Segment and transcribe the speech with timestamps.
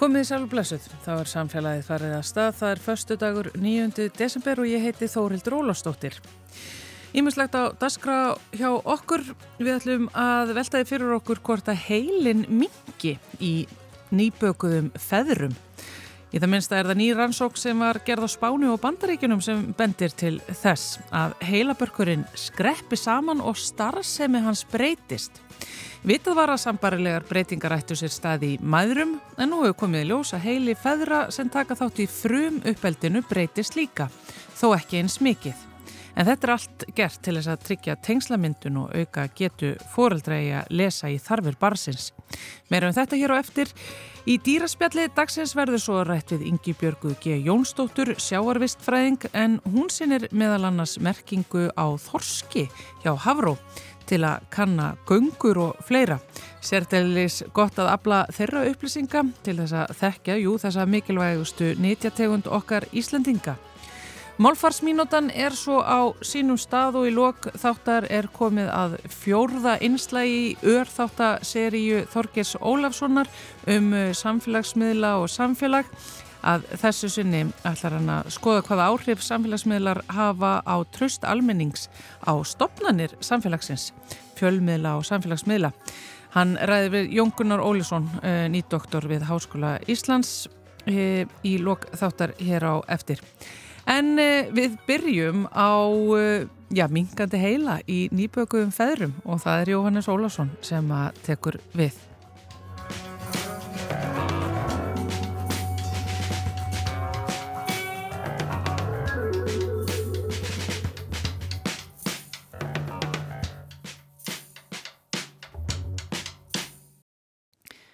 [0.00, 4.06] Komið í sælblessuð, þá er samfélagið farið að stað, það er förstu dagur 9.
[4.16, 6.14] desember og ég heiti Þórildur Ólafsdóttir.
[7.12, 8.14] Ímislegt á daskra
[8.56, 9.26] hjá okkur,
[9.60, 13.12] við ætlum að veltaði fyrir okkur hvort að heilin mingi
[13.44, 13.52] í
[14.08, 15.52] nýbökuðum feðrum.
[16.32, 19.68] Í það minnsta er það ný rannsók sem var gerð á Spánu og Bandaríkunum sem
[19.76, 25.42] bendir til þess að heilabörkurinn skreppi saman og starfsemi hans breytist.
[26.00, 30.30] Vitað var að sambarilegar breytingar ættu sér staði í maðurum en nú hefur komið ljós
[30.32, 34.06] að heili feðra sem taka þátt í frum uppeldinu breytist líka,
[34.56, 35.66] þó ekki eins mikið.
[36.16, 40.72] En þetta er allt gert til þess að tryggja tengslamyndun og auka getu fóreldrægi að
[40.80, 42.08] lesa í þarfir barsins.
[42.72, 43.70] Meira um þetta hér á eftir.
[44.28, 47.38] Í dýraspjalli dagsins verður svo rætt við Ingi Björgu G.
[47.44, 52.66] Jónsdóttur, sjáarvistfræðing, en hún sinir meðal annars merkingu á Þorski
[53.04, 53.56] hjá Havró
[54.10, 56.18] til að kanna göngur og fleira.
[56.60, 62.88] Sérteilis gott að abla þeirra upplýsinga til þess að þekkja, jú, þessa mikilvægustu nýtjategund okkar
[62.92, 63.56] Íslandinga.
[64.40, 70.38] Málfarsmínútan er svo á sínum stað og í lok þáttar er komið að fjórða einslægi
[70.46, 73.28] í örþáttaseríu Þorgers Ólafssonar
[73.68, 75.90] um samfélagsmiðla og samfélag
[76.46, 81.88] að þessu sinni ætlar hann að skoða hvaða áhrif samfélagsmiðlar hafa á tröst almennings
[82.24, 83.90] á stopnannir samfélagsins,
[84.38, 85.72] fjölmiðla og samfélagsmiðla.
[86.34, 90.48] Hann ræði við Jóngunar Ólisson, eh, nýdoktor við Háskóla Íslands
[90.86, 93.20] eh, í lok þáttar hér á eftir.
[93.86, 95.74] En eh, við byrjum á
[96.70, 102.09] já, mingandi heila í nýbökuðum feðrum og það er Jóhannes Ólason sem að tekur við.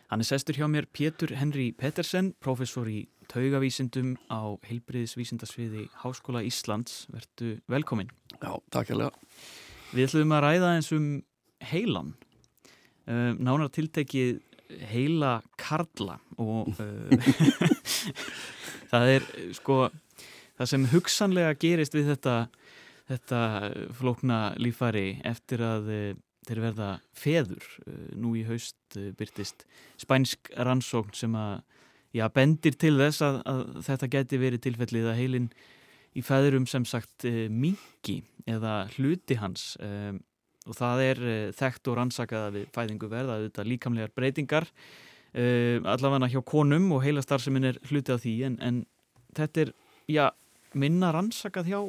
[0.07, 7.09] Hann er sestur hjá mér Pétur Henry Pettersen, professor í taugavísindum á heilbriðisvísindasviði Háskóla Íslands.
[7.11, 8.13] Vertu velkomin.
[8.39, 9.11] Já, takk hérlega.
[9.91, 11.09] Við ætlum að ræða eins um
[11.73, 12.15] heilan.
[13.07, 14.39] Uh, nánar tiltekið
[14.93, 17.11] heila karla og uh,
[18.93, 19.29] það er
[19.59, 19.81] sko
[20.57, 22.37] það sem hugsanlega gerist við þetta,
[23.11, 23.41] þetta
[23.99, 25.91] flókna lífari eftir að
[26.47, 27.65] þeir verða feður.
[27.87, 29.67] Eh, nú í haust eh, byrtist
[30.03, 31.59] spænsk rannsókn sem að
[32.17, 35.51] já, bendir til þess að, að þetta geti verið tilfellið að heilin
[36.17, 39.75] í feðurum sem sagt eh, mingi eða hluti hans
[40.67, 41.21] og það er
[41.55, 44.67] þekkt og rannsakaða við fæðingu verða auðvitað líkamlegar breytingar
[45.35, 48.79] allavega hjá konum og heila starfseminn er hluti af því en, en
[49.35, 49.73] þetta er
[50.11, 50.25] já,
[50.79, 51.81] minna rannsakað hjá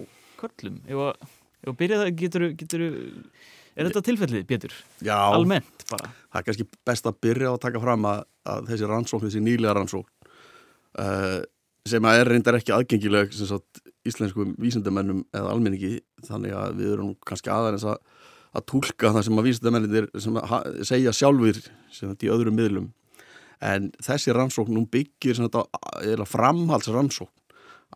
[0.41, 1.37] körlum ef
[1.73, 2.91] að byrja það getur þú
[3.77, 4.73] Er þetta tilfellið, Pétur?
[5.05, 6.09] Já, almennt bara.
[6.31, 9.75] Það er kannski best að byrja að taka fram að, að þessi rannsókn, þessi nýlega
[9.77, 10.31] rannsókn
[11.03, 11.43] uh,
[11.87, 17.13] sem að er reyndar ekki aðgengileg sagt, íslenskum vísendamennum eða almenningi þannig að við erum
[17.27, 18.01] kannski aðeins að,
[18.57, 20.09] að tólka það sem að vísendamennir
[20.89, 21.61] segja sjálfur
[21.93, 22.91] sem þetta í öðrum miðlum
[23.67, 25.39] en þessi rannsókn nú byggir
[26.33, 27.33] framhaldsrannsókn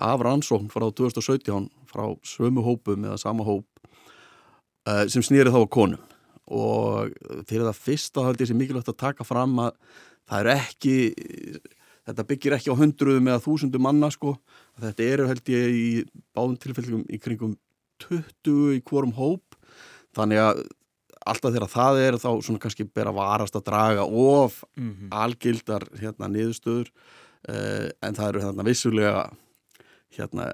[0.02, 3.68] af rannsókn frá 2017 frá sömu hópum eða sama hóp
[4.88, 6.08] uh, sem snýri þá að konum.
[6.52, 7.12] Og
[7.48, 9.78] fyrir það fyrsta haldið sem mikilvægt að taka fram að
[10.28, 10.96] það er ekki
[12.08, 14.36] þetta byggir ekki á hundruðum eða þúsundum manna sko,
[14.82, 15.88] þetta eru held ég í
[16.36, 17.56] báðum tilfellum í kringum
[18.02, 19.58] 20 í hvorum hóp.
[20.18, 20.64] Þannig að
[21.22, 25.12] alltaf þegar það er þá svona kannski bera varast að draga of mm -hmm.
[25.12, 29.30] algildar hérna niðurstöður uh, en það eru hérna vissulega
[30.18, 30.48] hérna,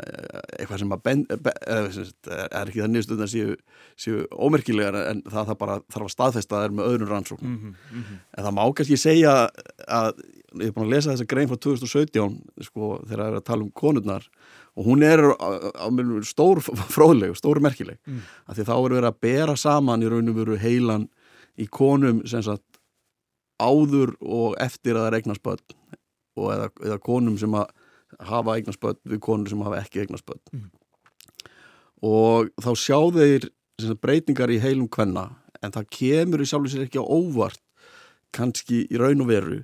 [0.58, 3.56] eitthvað sem ben, be, er ekki það nýðstöðun að séu,
[3.98, 7.58] séu ómerkilegar en það, það bara þarf að staðfesta það er með öðrum rannsókn mm
[7.58, 8.20] -hmm, mm -hmm.
[8.38, 9.34] en það má kannski segja
[9.88, 10.12] að
[10.58, 12.38] ég er búin að lesa þessa grein frá 2017
[12.70, 14.30] sko, þegar það er að tala um konurnar
[14.78, 15.88] og hún er á, á
[16.24, 16.62] stór
[16.96, 18.22] fróðleg, stór merkileg mm.
[18.46, 21.10] af því þá er verið að bera saman í raun og veru heilan
[21.58, 22.78] í konum sem sagt
[23.58, 25.76] áður og eftir að það er eignarspöld
[26.38, 27.74] og eða, eða konum sem að
[28.20, 30.70] hafa eignarspöld við konur sem hafa ekki eignarspöld mm.
[32.08, 33.50] og þá sjá þeir
[34.02, 35.30] breytingar í heilum kvenna
[35.62, 37.62] en það kemur í sjálf og sér ekki á óvart
[38.36, 39.62] kannski í raun og veru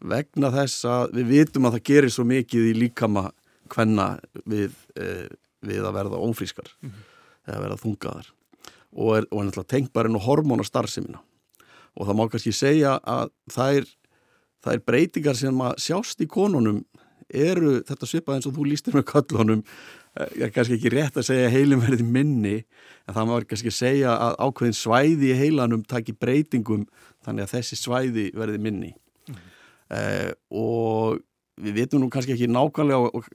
[0.00, 3.30] vegna þess að við vitum að það gerir svo mikið í líkama
[3.72, 5.28] kvenna við, eh,
[5.64, 7.06] við að verða ófrískar mm -hmm.
[7.48, 8.32] eða verða þungaðar
[8.96, 11.20] og er, og er náttúrulega tengt bara inn á hormónastarfsemina
[11.96, 13.86] og það má kannski segja að það er,
[14.62, 16.84] það er breytingar sem að sjást í konunum
[17.28, 19.62] eru þetta svipað eins og þú lístir með köllunum
[20.36, 22.56] ég er kannski ekki rétt að segja heilum verði minni
[23.06, 26.86] en það má kannski segja að ákveðin svæði í heilanum taki breytingum
[27.26, 28.92] þannig að þessi svæði verði minni
[29.28, 29.40] mm.
[29.98, 31.20] eh, og
[31.60, 33.28] við veitum nú kannski ekki nákvæmlega og,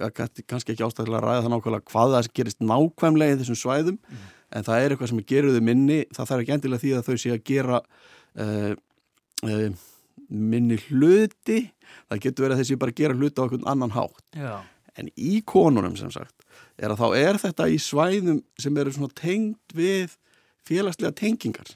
[0.50, 4.28] kannski ekki ástæðilega að ræða það nákvæmlega hvað það gerist nákvæmlega í þessum svæðum mm.
[4.58, 7.24] en það er eitthvað sem gerir þau minni það þarf ekki endilega því að þau
[7.24, 8.74] sé að gera uh,
[9.46, 9.88] uh,
[10.32, 11.64] minni hluti
[12.10, 14.54] það getur verið að þessi bara gera hluti á einhvern annan hátt Já.
[14.98, 16.48] en í konunum sem sagt
[16.78, 20.16] er að þá er þetta í svæðum sem eru svona tengd við
[20.68, 21.76] félagslega tengingar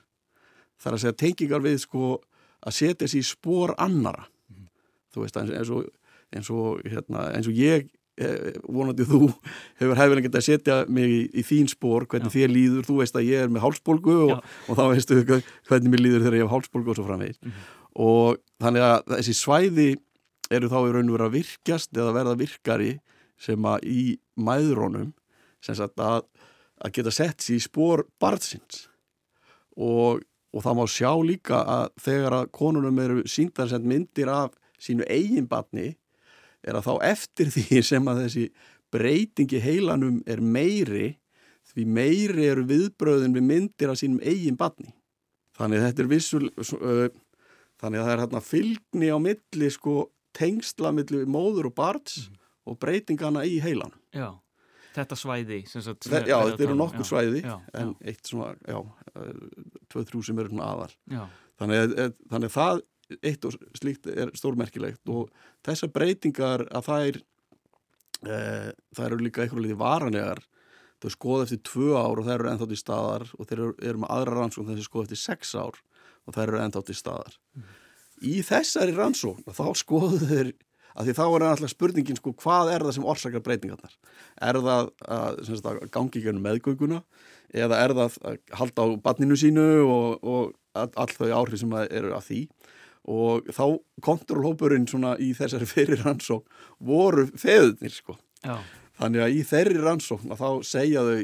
[0.82, 2.16] þar að segja tengingar við sko
[2.66, 4.66] að setja sér í spór annara mm.
[5.14, 5.86] þú veist eins og
[6.36, 7.88] eins og, hérna, eins og ég
[8.22, 9.30] eh, vonandi þú
[9.80, 12.36] hefur hefðin að setja mig í, í þín spór hvernig Já.
[12.40, 16.06] þér líður, þú veist að ég er með hálsbólgu og, og þá veistu hvernig mér
[16.06, 17.74] líður þegar ég hef hálsbólgu og svo framvegis mm -hmm.
[17.96, 19.90] Og þannig að þessi svæði
[20.54, 22.92] eru þá í raun og vera virkjast eða verða virkari
[23.42, 24.02] sem að í
[24.40, 25.12] mæðrónum
[25.64, 26.26] sem sagt að,
[26.84, 28.86] að geta sett sér í spór barðsins
[29.76, 30.22] og,
[30.54, 35.50] og það má sjá líka að þegar að konunum eru síndarsend myndir af sínu eigin
[35.50, 35.96] batni
[36.66, 38.48] er að þá eftir því sem að þessi
[38.94, 41.16] breytingi heilanum er meiri
[41.76, 44.94] því meiri eru viðbröðin við myndir af sínum eigin badni.
[45.56, 46.50] Þannig að þetta er vissul,
[47.86, 50.00] þannig að það er hérna fylgni á milli sko
[50.36, 52.42] tengsla milli móður og barns mm.
[52.72, 54.02] og breytingana í heilanum.
[54.16, 54.34] Já,
[54.98, 55.62] þetta svæði.
[55.72, 58.10] Sagt, Þe, já, þetta eru nokkur já, svæði já, en já.
[58.12, 58.82] eitt svona, já,
[59.94, 60.98] tvö, þrjú sem eru svona aðar.
[61.62, 61.96] Þannig að,
[62.34, 62.84] þannig að það
[63.22, 65.30] eitt og slíkt er stórmerkilegt og
[65.66, 67.20] þessar breytingar að þær
[68.26, 68.38] e,
[68.98, 70.42] þær eru líka eitthvað litið varanlegar
[71.04, 74.02] þau skoða eftir tvö ár og þær eru ennþátt í staðar og þeir eru, eru
[74.02, 75.80] með aðra rannsókn þessi skoða eftir sex ár
[76.26, 77.74] og þær eru ennþátt í staðar mm.
[78.34, 80.54] í þessari rannsókn þá skoðu þeir
[80.96, 83.96] að því þá er alltaf spurningin sko hvað er það sem orsakar breytingarnar
[84.48, 85.42] er það að,
[85.72, 87.02] að gangi ekki meðgönguna
[87.56, 92.16] eða er það að halda á banninu sínu og, og all þau áhrif sem eru
[92.16, 92.40] að því
[93.16, 93.66] og þá
[94.06, 96.48] kontrollhópurinn svona í þessari fyrir rannsókn
[96.80, 98.58] voru feðunir sko Já.
[99.02, 101.20] þannig að í þeirri rannsókn að þá segja þau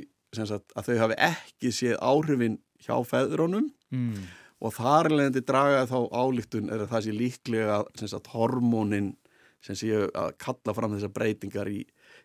[0.48, 4.30] sagt, að þau hafi ekki séð áhrifin hjá feðurónum mm.
[4.62, 9.16] Og þar leðandi draga þá álíktun er að það sé líklega sagt, hormónin
[9.62, 11.84] sem séu að kalla fram þessar breytingar í,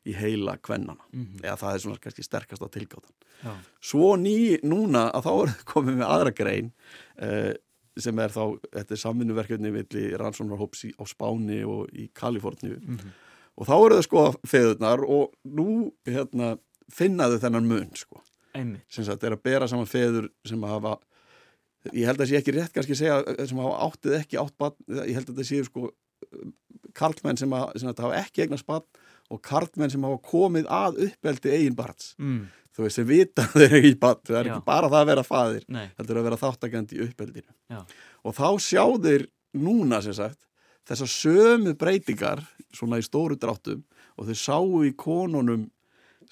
[0.09, 1.45] í heila kvennana mm -hmm.
[1.45, 3.53] eða það er svona kannski sterkast á tilgáttan Já.
[3.81, 6.73] svo ný, núna að þá er komið með aðra grein
[7.17, 7.55] eh,
[7.97, 13.13] sem er þá, þetta er samvinnuverkefni millir rannsónarhóps á Spáni og í Kaliforníu mm -hmm.
[13.57, 16.59] og þá eru það sko feðunar og nú hérna,
[16.93, 18.23] finnaðu þennan mun sko
[18.89, 20.99] sem sagt er að bera saman feður sem að hafa
[21.93, 24.57] ég held að það sé ekki rétt kannski að segja sem hafa áttið ekki átt
[24.61, 25.91] bann ég held að það séu sko
[26.97, 28.87] karlmenn sem, að, sem að hafa ekki eignast bann
[29.33, 32.47] og karlmenn sem hafa komið að uppveldi eigin barns mm
[32.77, 34.53] þú veist, þeir vita að þeir eru í badd það er Já.
[34.53, 35.65] ekki bara það að vera fadir
[36.13, 37.79] er að vera þáttakandi í uppeldinu Já.
[38.23, 39.25] og þá sjá þeir
[39.57, 40.43] núna sem sagt
[40.87, 42.45] þessar sömu breytingar
[42.77, 43.81] svona í stóru dráttum
[44.17, 45.67] og þeir sáu í konunum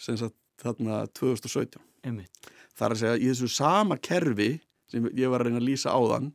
[0.00, 2.52] sem sagt þarna 2017 Einmitt.
[2.76, 4.50] það er að segja í þessu sama kerfi
[4.94, 6.30] sem ég var að reyna að lýsa áðan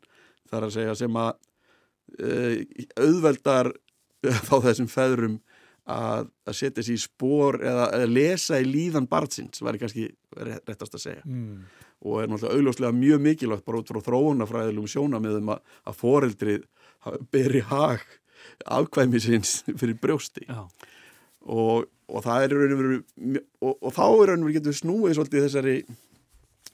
[0.50, 1.32] það er að segja sem að
[2.20, 2.58] uh,
[3.06, 3.72] auðveldar
[4.50, 5.38] þá þessum feðrum
[5.90, 10.98] að, að setja sér í spór eða, eða lesa í líðan barnsins væri kannski réttast
[10.98, 11.24] að segja.
[11.26, 11.64] Mm.
[12.06, 16.68] og er náttúrulega augljóslega mjög mikilvægt bara út frá þróunafræðilum sjónamiðum að, að foreldrið
[17.34, 18.06] beri hag
[18.66, 20.46] afkvæmi sinns fyrir brjósti.
[21.50, 23.00] Og, og það er veru,
[23.64, 25.76] og, og þá er raun og veru getur snúið svolítið þessari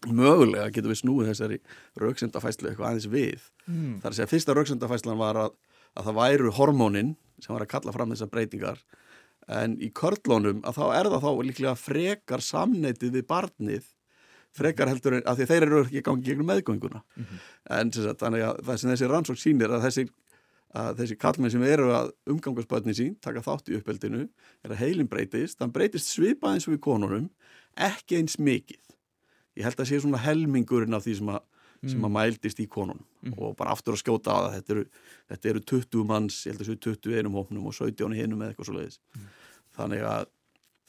[0.05, 1.59] mögulega getur við snúið þessari
[2.01, 3.95] rauksendafæslu eitthvað aðeins við mm.
[4.03, 5.55] þar að segja fyrsta rauksendafæslan var að,
[5.95, 8.81] að það væru hormónin sem var að kalla fram þessar breytingar
[9.51, 13.89] en í körlónum að þá er það þá líklega frekar samneitið við barnið
[14.55, 17.41] frekar heldur en að því þeir eru ekki gangið gegnum meðgönguna mm -hmm.
[17.79, 20.05] en sagt, þannig að það sem þessi rannsók sínir að þessi,
[20.73, 24.27] að þessi kallmenn sem eru að umgangast börnin sín, taka þátt í uppeldinu
[24.63, 27.29] er að heilin breytist, þann breytist svipað eins og við konunum,
[27.75, 28.84] ekki eins mikið
[29.55, 31.43] ég held að sé svona helmingurinn af því sem að
[31.85, 32.15] sem að mm.
[32.15, 33.33] mældist í konunum mm.
[33.37, 34.83] og bara aftur að skjóta á það þetta eru,
[35.31, 38.69] þetta eru 20 manns, ég held að 20 einum hópnum og 17 hinnum eða eitthvað
[38.69, 39.25] svo leiðis mm.
[39.77, 40.05] þannig,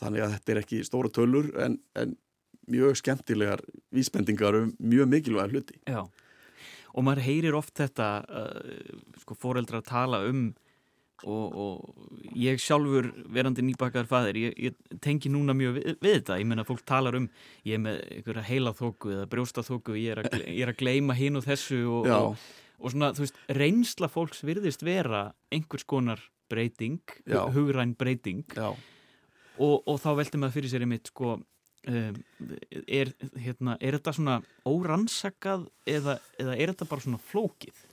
[0.03, 2.15] þannig að þetta er ekki stóra tölur en, en
[2.73, 9.37] mjög skemmtilegar vísbendingar um mjög mikilvæg hluti Já, og maður heyrir oft þetta uh, sko
[9.39, 10.49] fóreldra að tala um
[11.25, 16.37] Og, og ég sjálfur verandi nýbakar fadir, ég, ég tengi núna mjög við, við þetta,
[16.43, 17.31] ég menna fólk talar um
[17.65, 21.41] ég er með einhverja heilaþóku eða brjóstaþóku, ég er að, ég er að gleima hinn
[21.41, 22.45] og þessu og, og,
[22.77, 26.21] og svona, þú veist, reynsla fólks virðist vera einhvers konar
[26.53, 27.47] breyting, Já.
[27.55, 28.45] hugræn breyting
[29.57, 31.39] og þá veltum við fyrir sér einmitt sko
[31.91, 32.19] um,
[32.87, 37.85] er, hérna, er þetta svona órannsakað eða, eða er þetta bara svona flókið?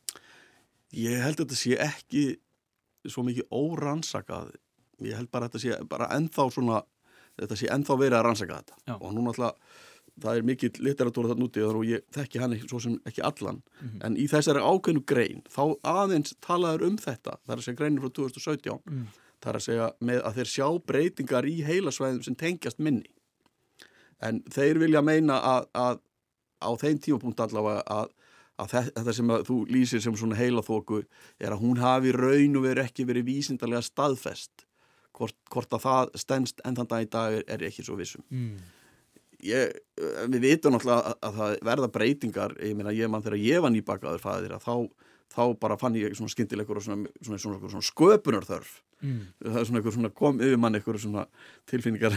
[0.94, 2.25] Ég held að þetta sé ekki
[3.12, 4.53] svo mikið órannsakað
[5.03, 6.83] ég held bara að þetta sé bara ennþá svona
[7.41, 8.93] þetta sé ennþá verið að rannsaka þetta Já.
[9.01, 9.55] og nú náttúrulega
[10.22, 13.62] það er mikill litteratúra þarna úti og ég þekki hann ekki, svo sem ekki allan
[13.81, 14.01] Mhm.
[14.05, 18.00] en í þessari ákveðnu grein þá aðeins talaður um þetta það er að segja greinin
[18.03, 19.07] frá 2017 Mm.
[19.41, 23.10] það er að segja með að þeir sjá breytingar í heilasvæðum sem tengjast minni
[24.22, 26.00] en þeir vilja meina að, að
[26.63, 28.13] á þeim tímapunkt allavega að,
[28.60, 31.03] að þe- þetta sem að þú lýsir sem svona heilaþóku
[31.39, 34.65] er að hún hafi raun og veru ekki verið vísindarlega staðfest
[35.13, 38.24] hvort, hvort að það stendst enn þann dag í dag er, er ekki svo vissum
[38.31, 38.57] Mm.
[39.43, 43.41] ég, eh, við vitum náttúrulega að, að það verða breytingar ég meina ég mann þegar
[43.43, 44.75] ég var nýbakaður fæðir að þá,
[45.33, 49.19] þá bara fann ég svona skyndilegur og svona, svona, svona, svona, sköpunarþörf Mm.
[49.43, 51.25] það er svona eitthvað svona kom yfir mann eitthvað svona
[51.67, 52.13] tilfinningar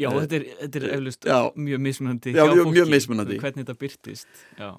[0.00, 1.36] Já, þetta er, þetta er eflust já.
[1.56, 3.36] mjög mismunandi Já, mjög- mjög mismunandi.
[3.40, 4.26] hvernig þetta byrtist
[4.58, 4.70] Já,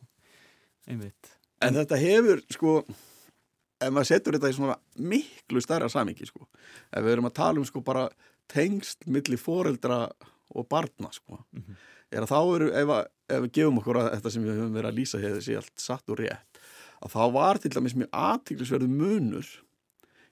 [0.87, 4.77] einmitt en þetta hefur sko ef maður setur þetta í svona
[5.11, 6.47] miklu stærra samingi sko
[6.91, 8.07] ef við erum að tala um sko bara
[8.49, 10.07] tengst milli foreldra
[10.55, 11.75] og barna sko Mhm.
[12.11, 14.75] er að þá eru ef, að, ef við gefum okkur að þetta sem við höfum
[14.77, 16.61] verið að lýsa hér þessi allt satt og rétt
[17.03, 19.49] að þá var til dæmis mjög aðtiklisverðu munur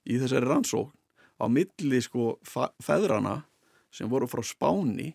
[0.07, 0.95] í þessari rannsókn
[1.35, 2.37] á milli sko
[2.81, 3.43] feðrana
[3.91, 5.11] sem voru frá Spáni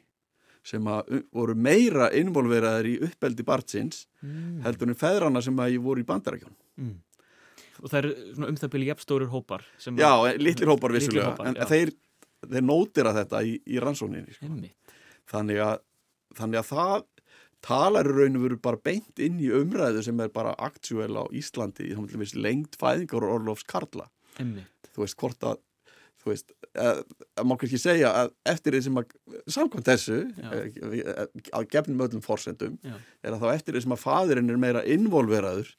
[0.70, 0.90] sem
[1.34, 4.60] voru meira involveraðir í uppeldi barnsins mm.
[4.66, 6.94] heldur en feðrana sem að voru í bandarækjum Mm.
[7.82, 11.50] Og það eru svona um það byrja jafnstórir hópar Já, en litlir hópar vissulega hópar,
[11.50, 11.90] en þeir,
[12.46, 14.48] þeir nótira þetta í, í rannsókninni sko.
[15.28, 15.82] Þannig, að,
[16.38, 17.04] þannig að það
[17.68, 21.24] talar í raun og veru bara beint inn í umræðu sem er bara aktúel á
[21.36, 24.08] Íslandi í lengt fæðingar og orlofs karla
[24.40, 25.60] Einmitt þú veist hvort að
[26.20, 27.02] þú veist, að,
[27.40, 29.14] að má kannski segja að eftir því sem að
[29.56, 30.50] samkvæmt þessu Já.
[30.52, 31.20] eh,
[31.56, 32.96] að gefnum öllum forsendum Já.
[33.24, 35.70] er að þá eftir því sem að fadirinn er meira involveraður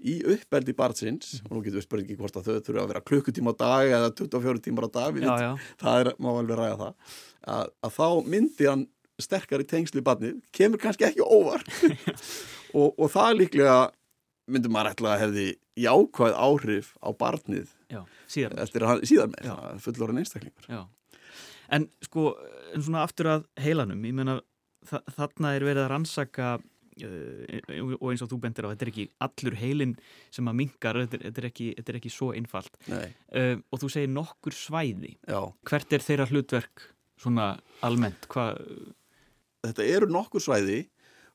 [0.00, 1.50] í uppeldi barnsins Mhm.
[1.50, 4.12] og nú getur við spurningi hvort að þau þurfa að vera klukkutíma á dag eða
[4.16, 5.50] 24 tímar á dag Já, já,
[5.82, 6.94] það er, má alveg ræða það
[7.56, 8.86] að, að þá myndi hann
[9.68, 11.66] tengslu í barnið, kemur kannski ekki óvart
[12.78, 13.90] og, og það líklega
[14.48, 15.44] myndi maður ætla að hefði
[15.84, 19.56] jákvæð áhrif á barnið já, síðan eftir að síðan með, Já.
[19.86, 20.68] fullorinn einstaklingur.
[20.70, 20.82] Já,
[21.76, 22.26] en sko
[22.74, 24.40] en svona aftur að heilanum ég meina
[24.88, 28.92] þa þarna er verið að rannsaka uh, og eins og þú bendir á þetta er
[28.92, 29.96] ekki allur heilin
[30.32, 32.80] sem að mingar þetta þetta þetta er ekki svo einfalt.
[32.90, 35.16] Nei, uh, og þú segir nokkur svæði.
[35.28, 36.86] Já, hvert er þeirra hlutverk
[37.20, 37.50] svona
[37.84, 38.24] almennt?
[38.32, 38.62] Hvað,
[39.66, 40.80] þetta eru nokkur svæði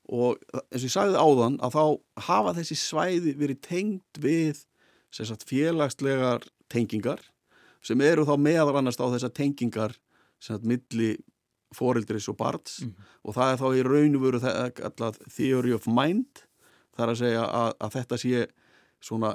[0.05, 0.37] og
[0.69, 1.83] eins og ég sagði áðan að þá
[2.27, 4.65] hafa þessi svæði verið tengd við
[5.15, 7.21] sem sagt, félagslegar tengingar
[7.85, 9.93] sem eru þá meðal annars á þessar tengingar
[10.41, 11.13] sem sagt, milli
[11.75, 12.93] foreldris og barns Mhm.
[13.25, 14.39] og það er þá í raun og veru
[14.79, 16.43] kallað theory of mind
[16.95, 18.45] það er að segja að, að þetta sé
[19.01, 19.31] svona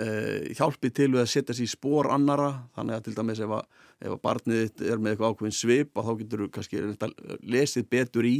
[0.00, 3.50] uh, hjálpi til við að setja sér í spór annara þannig að til dæmis ef
[3.52, 3.64] að,
[4.00, 7.88] ef að barnið er með eitthvað ákveðin svip og þá getur þú kannski að lesið
[7.92, 8.36] betur í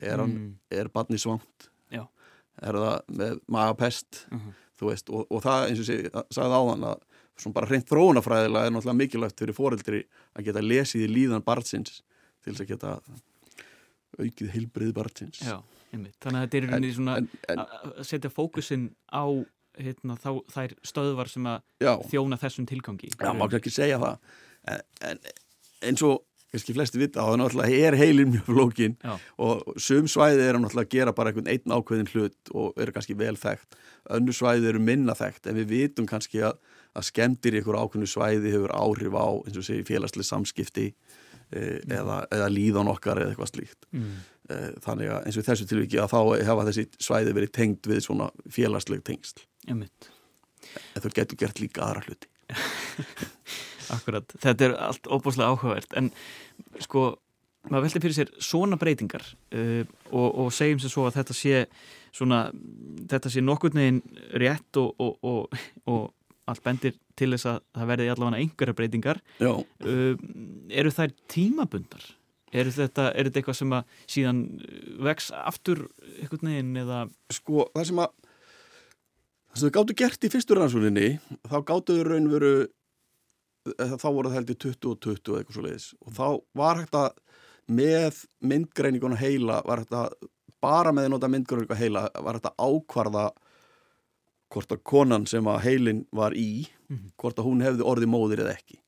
[0.00, 0.54] er, Mm.
[0.70, 1.68] er barnið svangt
[2.62, 4.50] er það með magapest Mhm.
[4.71, 5.98] þú veist, og, og það eins og sé,
[6.34, 7.04] sagði áðan að
[7.40, 10.02] svona bara hreint þróunafræðilega er náttúrulega mikilvægt fyrir foreldri
[10.36, 12.02] að geta lesið í líðan barnsins
[12.42, 12.94] til þess að geta
[14.18, 15.40] aukið heilbrið barnsins.
[15.46, 15.56] Já,
[15.92, 16.18] einmitt.
[16.22, 19.24] Þannig að þetta er rauninni svona en, en, að setja fókusinn á
[19.80, 23.12] hérna, þá, þær stöðvar sem að já, þjóna þessum tilgangi.
[23.14, 24.34] Já, má ekki segja það.
[24.68, 25.22] En, en
[25.88, 26.20] eins og
[26.52, 29.14] kannski flesti vita, þá er náttúrulega er heilin mjög flókin Já.
[29.40, 33.38] og sum svæði náttúrulega að gera bara einhvern einn ákveðin hlut og eru kannski vel
[33.40, 33.78] þekkt.
[34.12, 36.58] Önnu svæði eru minna þekkt en við vitum kannski að,
[36.92, 41.80] að skemmtir í einhver ákveðinu svæði hefur áhrif á eins og segir félagslega samskipti e,
[41.88, 43.88] eða, eða líðan okkar eða eitthvað slíkt.
[43.96, 44.14] Mm.
[44.52, 46.20] e, þannig að eins og þessu tilviki að þá
[46.52, 49.46] hefa þessi svæði verið tengd við svona félagsleg tengsl.
[50.92, 52.28] En þau getur gert líka aðra hluti
[53.94, 55.92] Akkurat, þetta er allt óbúslega áhugavert.
[55.98, 56.10] En
[56.82, 57.04] sko,
[57.68, 59.24] maður veldi fyrir sér svona breytingar
[59.56, 61.66] uh, og, og segjum sér svo að þetta sé
[62.14, 62.42] svona,
[63.10, 64.02] þetta sé nokkurn veginn
[64.42, 69.22] rétt og, og, og, og allt bendir til þess að það verði allavega einhverja breytingar.
[69.42, 70.18] Uh,
[70.70, 72.10] eru þær tímabundar?
[72.52, 74.40] Er þetta, er þetta eitthvað sem að síðan
[75.00, 75.86] vex aftur
[76.18, 77.06] einhvern veginn eða?
[77.32, 78.10] Sko það sem að
[79.52, 81.08] það sem þau gáttu gert í fyrstu rannsóninni
[81.48, 82.70] þá gáttu þau raun veru eh,
[83.64, 86.26] þá voru það held í 20 og 20 eða eitthvað svo leiðis og þá
[86.62, 87.10] var hægt að
[87.72, 90.28] með myndgreininguna heila var hægt að
[90.62, 93.26] bara með nota myndgreininguna heila var hægt að ákvarða
[94.52, 97.12] hvort að konan sem að heilin var í Mhm.
[97.16, 98.78] hvort að hún hefði orði móðir eða ekki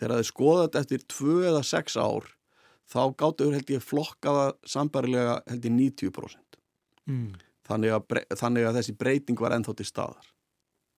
[0.00, 2.28] þegar þau skoða þetta eftir 2 eða 6 ár
[2.90, 6.58] þá gáttu held ég flokkaða sambarilega held ég 90%
[7.06, 7.34] mm.
[7.68, 10.30] þannig að, þannig að þessi breyting var ennþá til staðar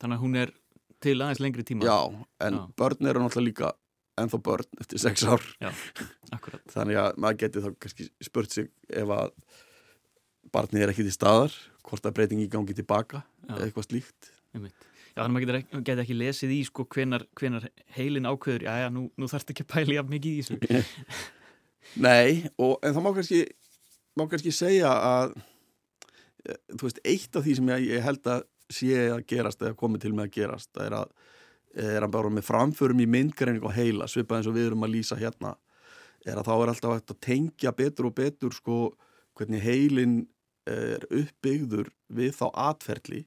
[0.00, 0.54] þannig að hún er
[1.02, 1.98] til aðeins lengri tíma Já,
[2.46, 2.62] en Já.
[2.78, 3.72] börn eru náttúrulega líka
[4.20, 5.44] ennþá börn eftir sex ár
[6.34, 9.34] akkurat þannig að maður geti þá kannski spurt sig ef að
[10.52, 11.54] barnið er ekki til staðar
[11.86, 13.54] hvort að breytingi gangi tilbaka Já.
[13.56, 14.88] eða eitthvað slíkt einmitt.
[15.12, 17.66] Já, þannig að maður getur ekki, getur lesið í sko hvenar, hvenar
[17.96, 20.84] heilin ákveður já, já, nú, nú þarfst ekki að pæla jafn mikið í þessu
[22.06, 23.40] Nei, og, en það má kannski
[24.16, 25.34] má kannski segja að
[26.46, 29.78] eh, þú veist, eitt af því sem ég, ég held að sé að gerast eða
[29.82, 31.12] komið til með að gerast það er að
[31.82, 34.90] er að bara með framförum í myndgreining og heila svipað eins og við erum að
[34.92, 35.54] lýsa hérna
[36.28, 38.76] er að þá er alltaf hægt að tengja betur og betur sko
[39.38, 40.18] hvernig heilin
[40.68, 43.22] er uppbyggður við þá atferli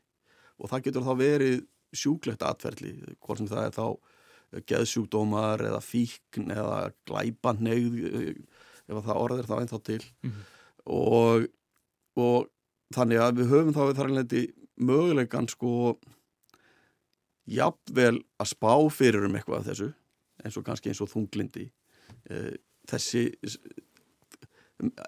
[0.61, 1.57] og það getur þá verið
[1.95, 3.87] sjúklegt atferli hvort sem það er þá
[4.69, 6.77] geðsjúkdómar eða fíkn eða
[7.09, 10.43] glæpanegð ef það orðir þá ennþá til Mhm.
[10.85, 11.47] og,
[12.21, 12.47] og
[12.93, 14.29] þannig að við höfum þá þar einlega
[14.77, 15.95] möguleikan sko
[17.45, 19.89] jafnvel að spá fyrir um eitthvað af þessu
[20.45, 21.69] eins og kannski eins og þunglindi
[22.25, 22.55] Eh,
[22.89, 23.27] þessi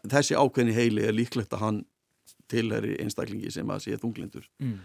[0.07, 1.79] þessi ákveðni heili er líklegt að hann
[2.49, 4.75] tilheri einstaklingi sem að sé þunglindur mm.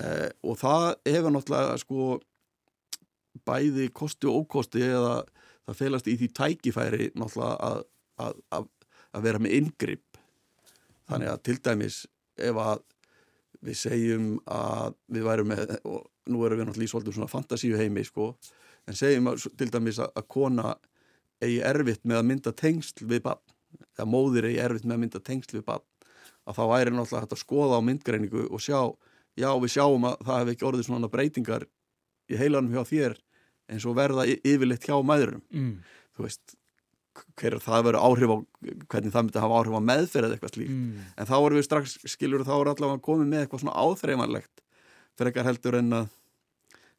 [0.00, 2.06] eh, og það hefur náttúrulega sko
[3.46, 5.20] bæði kosti og ókosti eða
[5.68, 7.84] það felast í því tækifæri náttúrulega að,
[8.24, 8.68] að, að,
[9.12, 10.20] að vera með inngrip
[11.04, 12.00] þannig að til dæmis
[12.48, 12.84] ef að
[13.64, 17.78] við segjum að við værum með og nú erum við náttúrulega í svolítið svona fantasíu
[17.80, 18.30] heimi sko
[18.88, 20.74] en segjum að, til dæmis að, að kona
[21.44, 23.42] eigi erfitt með að mynda tengsl við bann
[23.96, 25.84] eða móðir eigi erfitt með að mynda tengsl við bann
[26.44, 28.80] að þá væri náttúrulega hægt að skoða á myndgreiningu og sjá,
[29.40, 31.64] já við sjáum að það hef ekki orðið svona breytingar
[32.32, 33.16] í heilanum hjá þér
[33.72, 35.78] eins og verða yfirleitt hjá mæðurum Mm.
[36.16, 36.56] þú veist,
[37.38, 38.36] hver er það verið áhrif á
[38.92, 41.04] hvernig það myndi hafa áhrif á meðferð eða eitthvað slíkt, Mm.
[41.16, 44.62] en þá erum við strax skilur þá er allavega komið með eitthvað svona áþreifanlegt
[45.14, 46.08] fyrir eitthvað heldur en að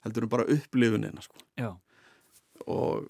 [0.05, 1.39] heldur en bara upplifunina sko.
[2.65, 3.07] Og,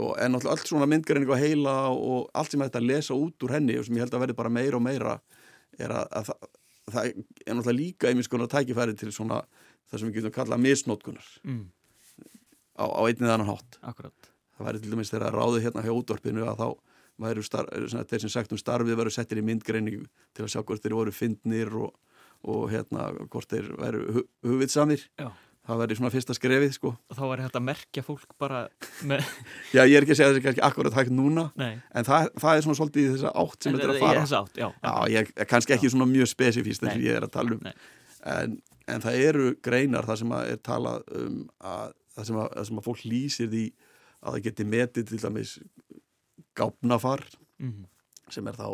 [0.00, 3.52] og en náttúrulega allt svona myndgreining á heila og allt sem þetta lesa út úr
[3.54, 5.18] henni og sem ég held að verði bara meira og meira
[5.78, 6.48] er að, að það,
[6.90, 9.42] það er náttúrulega líka einmitt skonar tækifæri til svona
[9.90, 11.62] það sem við getum kallað misnótkunar mm.
[12.80, 14.29] á, á einnið annan hátt akkurat
[14.60, 16.68] það væri til dæmis þegar ráðið hérna hjá útvarpinu að þá
[17.20, 20.96] væru þeir sem sagt um starfið veru settir í myndgreiningu til að sjá hvort þeir
[20.96, 21.94] voru fyndnir og,
[22.48, 25.04] og hérna hvort þeir veru hu hugvitsamir.
[25.20, 25.28] Já.
[25.68, 26.92] það væri svona fyrsta skrefið sko.
[27.12, 28.62] Og þá var þetta að merkja fólk bara
[29.06, 29.28] með,
[29.76, 31.76] já ég er ekki að segja þessi kannski akkurat hægt núna nei.
[31.92, 34.24] en það, það er svona svolítið í þessa átt sem En þetta er að fara.
[34.40, 36.96] átt, já, já ég er kannski ekki svona mjög spesifíst Nei.
[37.04, 37.70] ég er að tala um.
[38.32, 38.56] En,
[38.90, 42.68] en það eru greinar það sem að er talað um að það sem að, það
[42.70, 43.64] sem að fólk lýsir því
[44.22, 45.58] að það geti metið til dæmis
[46.58, 47.22] gáfnafar
[47.60, 47.84] mm.
[48.30, 48.68] sem er þá,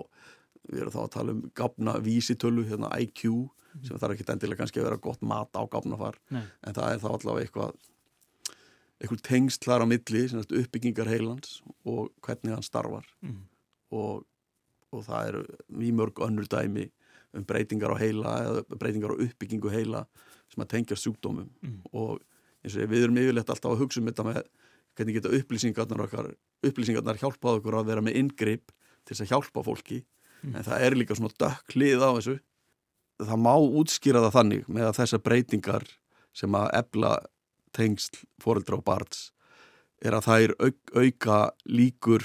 [0.71, 3.85] við erum þá að tala um gáfna vísitölu, hérna IQ Mhm.
[3.85, 6.45] sem þarf ekki endilega kannski að vera gott mat á gáfnafar, Nei.
[6.65, 7.75] en það er þá allavega eitthvað
[9.03, 10.23] eitthvað tengsl þar á milli,
[10.63, 13.43] uppbyggingar heilans og hvernig hann starfar Mm.
[13.93, 14.25] og,
[14.93, 16.91] og það eru mjög mörg önnur dæmi
[17.35, 20.07] um breytingar á heila eða breytingar á uppbyggingu heila
[20.49, 21.83] sem að tengja sjúkdómum Mm.
[21.93, 22.23] og
[22.65, 24.43] eins og við erum yfirleitt alltaf að hugsa um þetta með
[24.97, 26.31] hvernig geta upplýsingarnar okkar
[26.67, 28.73] upplýsingarnar hjálpað okkur að vera með inngrip
[29.05, 30.03] til þess að hjálpa fólki
[30.45, 30.53] Mm.
[30.57, 32.35] en það er líka svona dökk hlið á þessu
[33.25, 35.87] það má útskýra það þannig með að þessar breytingar
[36.37, 37.13] sem að ebla
[37.73, 39.23] tengsl foreldra og barns
[40.05, 42.23] er að þær auk, auka líkur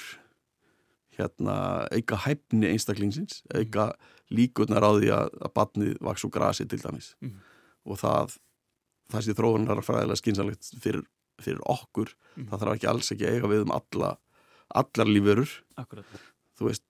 [1.17, 3.93] hérna, auka hæfni einstaklingsins, auka
[4.31, 7.39] líkurnar á því að, að barnið vaks úr grasi til dæmis Mhm.
[7.85, 8.37] og það
[9.11, 11.03] það sé þróunar fræðilega skynsalegt fyrir,
[11.45, 12.47] fyrir okkur, Mhm.
[12.49, 14.17] það þarf ekki alls ekki að eiga við um alla,
[14.75, 16.05] allar lífurur akkurat.
[16.59, 16.83] Þú veist,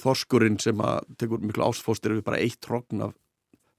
[0.00, 3.14] þorskurinn sem að tekur miklu ásfóstir við bara eitt hrogn af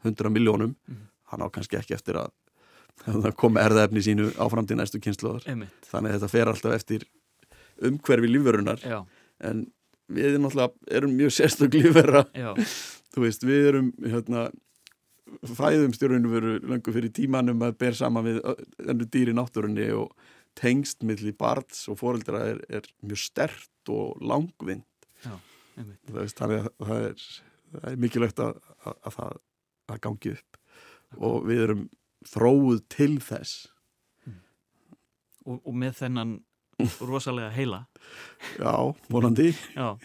[0.05, 1.07] 100 miljónum Mhm.
[1.31, 2.29] hann á kannski ekki eftir að,
[3.07, 7.03] að koma erðaefni sínu áfram til næstu kynsluðar þannig að þetta fer alltaf eftir
[7.81, 9.05] umhverfi lífverunar Já,
[9.41, 9.71] en
[10.09, 12.53] við erum náttúrulega erum mjög sérstök lífverra já,
[13.13, 14.51] þú veist, við erum hérna,
[15.57, 18.41] fæðum stjórnum veru löngu fyrir tímanum að ber saman við
[18.85, 20.13] ennu dýri náttúrunni og
[20.57, 24.83] tengst milli barns og foreldra er, er mjög stert og langvinn
[25.77, 26.01] einmitt.
[26.13, 27.25] Veist, þannig að það er,
[27.75, 29.37] það er mikilvægt að, að, að það
[29.87, 30.59] að gangi upp.
[31.17, 31.87] Og við erum
[32.27, 33.55] þróuð til þess.
[35.47, 36.35] Og, og með þennan
[37.09, 37.85] rosalega heila.
[38.59, 38.73] Já,
[39.11, 39.53] vonandi.
[39.75, 39.95] Já,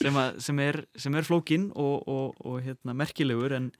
[0.00, 3.70] sem, að, sem, er, sem er flókin og, og, og hérna, merkilegur en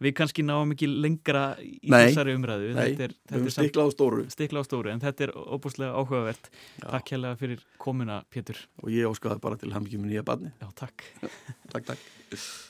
[0.00, 2.08] við kannski náum ekki lengra í Nei.
[2.08, 2.72] þessari umræðu.
[2.76, 4.24] Nei, þetta er, þetta stiklað á stóru.
[4.32, 6.50] stikla á stóru en þetta er óbúslega áhugavert.
[6.80, 6.88] Já.
[6.88, 8.64] takk hérlega fyrir komuna Pétur.
[8.84, 11.06] Og ég óskaði bara til hamngjum nýja barni já, takk.
[11.70, 12.68] Takk, takk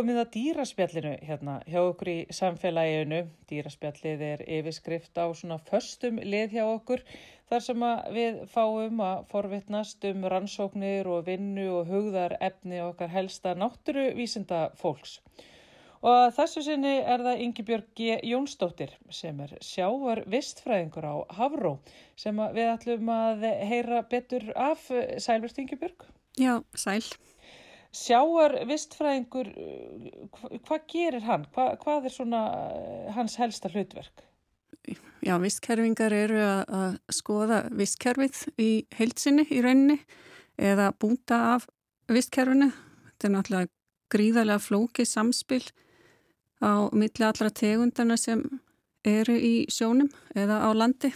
[0.00, 3.18] komið að dýraspjallinu hérna hjá okkur í samfélaginu.
[3.50, 7.02] Dýraspjallið er yfirskrift á svona föstum lið hjá okkur
[7.50, 7.84] þar sem
[8.14, 15.18] við fáum að forvittnast um rannsóknir og vinnu og hugðar efni okkar helsta náttúruvísinda fólks.
[16.00, 18.16] Og þessu sinni er það Yngibjörg G.
[18.24, 21.74] Jónsdóttir sem er sjávar vistfræðingur á Havró
[22.16, 24.88] sem við ætlum að heyra betur af.
[25.20, 26.08] Sælvert Yngibjörg?
[26.40, 27.04] Já, sæl.
[27.90, 29.48] Sjáar vistfræðingur,
[30.30, 31.46] hvað hva gerir hann?
[31.54, 34.22] Hva, hvað er svona eh, hans helsta hlutverk?
[35.20, 39.98] Já, vistkerfingar eru að, skoða vistkerfið í heilsinni í rauninni
[40.56, 41.66] eða búta af
[42.10, 42.70] vistkerfinu.
[43.10, 43.72] Þetta er náttúrulega
[44.10, 45.64] gríðarlega flókið samspil
[46.62, 48.46] á milli allra tegundana sem
[49.06, 51.10] eru í sjónum eða á landi.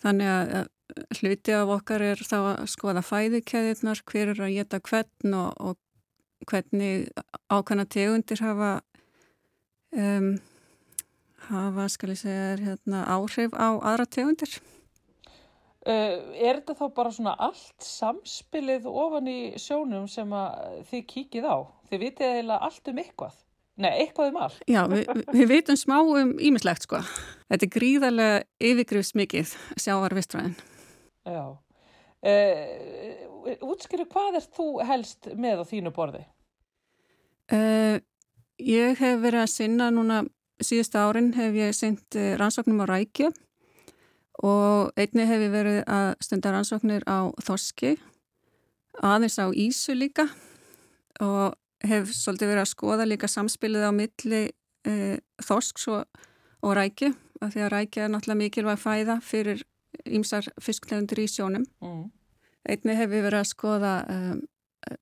[0.00, 0.72] Þannig að
[1.18, 6.46] hluti af okkar er þá að skoða fæðikeðirnar, hver er að geta hvern og, og
[6.46, 7.08] hvernig
[7.50, 8.70] ákvæmna tegundir hafa
[9.96, 10.36] um,
[11.48, 14.58] hafa, segja, hérna, áhrif á aðra tegundir.
[15.86, 20.32] Uh, er þetta þá bara svona allt samspilið ofan í sjónum sem
[20.90, 21.56] þið kíkið á?
[21.90, 23.36] Þið vitið eiginlega allt um eitthvað?
[23.76, 24.62] Nei, eitthvað um allt.
[24.72, 25.04] Já, við,
[25.36, 27.02] við vitum smá um ímislegt sko.
[27.52, 28.38] Þetta er gríðarlega
[28.70, 29.52] yfirgrifs mikið
[29.84, 30.56] sjáarvistræðin.
[31.26, 31.46] Já.
[32.26, 36.22] Uh, útskýru, hvað er þú helst með á þínu borði?
[37.52, 37.98] Uh,
[38.58, 40.24] ég hef verið að sinna núna
[40.62, 41.74] síðustu árin hef ég
[42.16, 43.28] eh, rannsóknum á rækju
[44.44, 47.96] og einni hef ég verið að stunda rannsóknir á þorski,
[49.04, 50.26] aðeins á Ísu líka
[51.20, 54.42] og hef svolítið verið að skoða líka samspilið á milli
[54.88, 56.04] uh, þorsks og,
[56.64, 57.12] og rækju
[57.44, 59.64] af því að rækja er náttúrulega mikilvæg fæða fyrir
[60.04, 61.66] ýmsar fisklegundir í sjónum.
[61.84, 62.06] Mm.
[62.66, 64.40] Einni hefur verið að skoða um,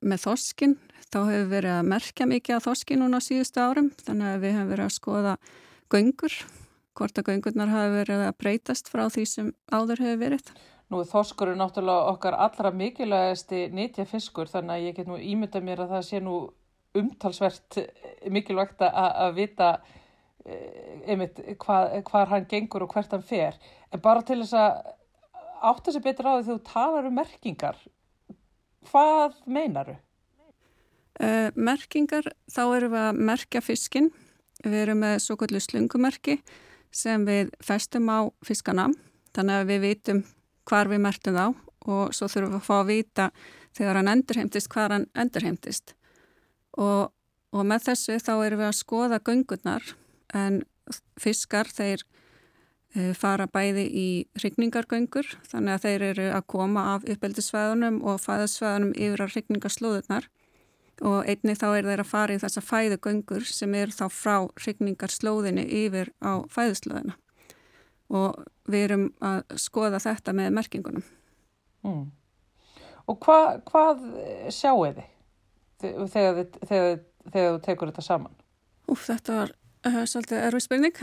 [0.04, 0.76] með þorskin,
[1.08, 4.54] þá hefur verið að merkja mikið af þorskin núna á síðustu árum, þannig að við
[4.56, 5.34] hefum verið að skoða
[5.92, 6.36] göngur,
[6.94, 10.52] hvort að göngurnar hafi verið að breytast frá því sem áður hefur verið.
[10.92, 15.62] Nú þorskur er náttúrulega okkar allra mikilvægasti nýtja fiskur, þannig að ég get nú ímynda
[15.64, 16.36] mér að það sé nú
[16.94, 17.78] umtalsvert
[18.30, 19.70] mikilvægt að vita
[20.44, 23.58] einmitt hvað, hvað hann gengur og hvert hann fer.
[23.92, 24.94] En bara til þess að
[25.64, 27.78] átta sér betur á því þú talar um merkingar
[28.90, 29.96] hvað meinaru?
[31.14, 34.10] Uh, merkingar, þá erum við að merkja fiskin
[34.64, 36.38] við erum með svo kvöldu slungumerki
[36.94, 38.88] sem við festum á fiskana.
[39.34, 40.22] Þannig að við vitum
[40.68, 41.46] hvar við mertum þá
[41.90, 43.26] og svo þurfum við að fá að vita
[43.76, 45.94] þegar hann endurheimtist hvar hann endurheimtist.
[46.78, 47.12] Og,
[47.54, 49.94] og með þessu þá erum við að skoða göngurnar
[50.34, 50.62] en
[51.20, 54.06] fiskar þeir uh, fara bæði í
[54.38, 60.30] hrygningargöngur þannig að þeir eru að koma af uppeldisvæðunum og fæðasvæðunum yfir að hrygningarslóðunar
[61.02, 65.64] og einni þá er þeir að fara í þessa fæðugöngur sem er þá frá hrygningarslóðinni
[65.82, 67.16] yfir á fæðuslóðina
[68.14, 71.04] og við erum að skoða þetta með merkingunum.
[71.84, 72.04] Mm.
[73.10, 74.04] Og hva, hvað
[74.54, 75.02] sjáu þið
[76.14, 77.02] þegar
[77.34, 78.36] þú tekur þetta saman?
[78.88, 79.52] Úf, þetta var
[79.84, 80.98] svolítið erfið spurning.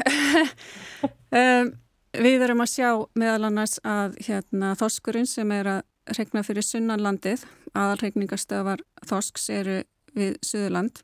[1.41, 1.71] um,
[2.17, 2.89] við erum að sjá
[3.19, 7.45] meðal annars að hérna, þoskurinn sem er að regna fyrir sunnanlandið,
[7.77, 9.77] aðalregningastöðar þosks eru
[10.17, 11.03] við Suðurland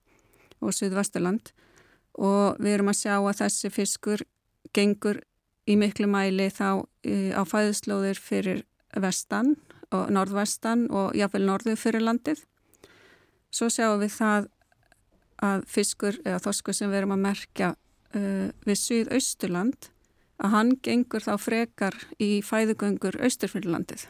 [0.59, 1.53] og Suðvesturland
[2.17, 4.23] og við erum að sjá að þessi fiskur
[4.75, 5.21] gengur
[5.67, 6.83] í miklu mæli þá
[7.37, 8.63] á fæðuslóðir fyrir
[8.97, 9.55] vestan
[9.93, 12.41] og norðvestan og jáfnveil norðu fyrir landið.
[13.53, 14.49] Svo sjáum við það
[15.43, 19.89] að fiskur eða þoskur sem við erum að merkja uh, við Suðausturland
[20.37, 24.05] að hann gengur þá frekar í fæðugöngur Austurfjörlandið.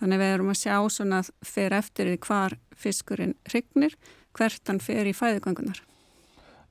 [0.00, 3.96] Þannig við erum að sjá svona að fer eftir því hvar fiskurinn hrygnir,
[4.36, 5.80] hvert hann fer í fæðugöngunar.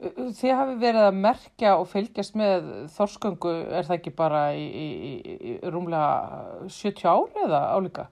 [0.06, 4.88] Þið hafi verið að merkja og fylgjast með þorsköngu, er það ekki bara í, í,
[5.34, 8.10] í rúmlega 70 ári eða álíka?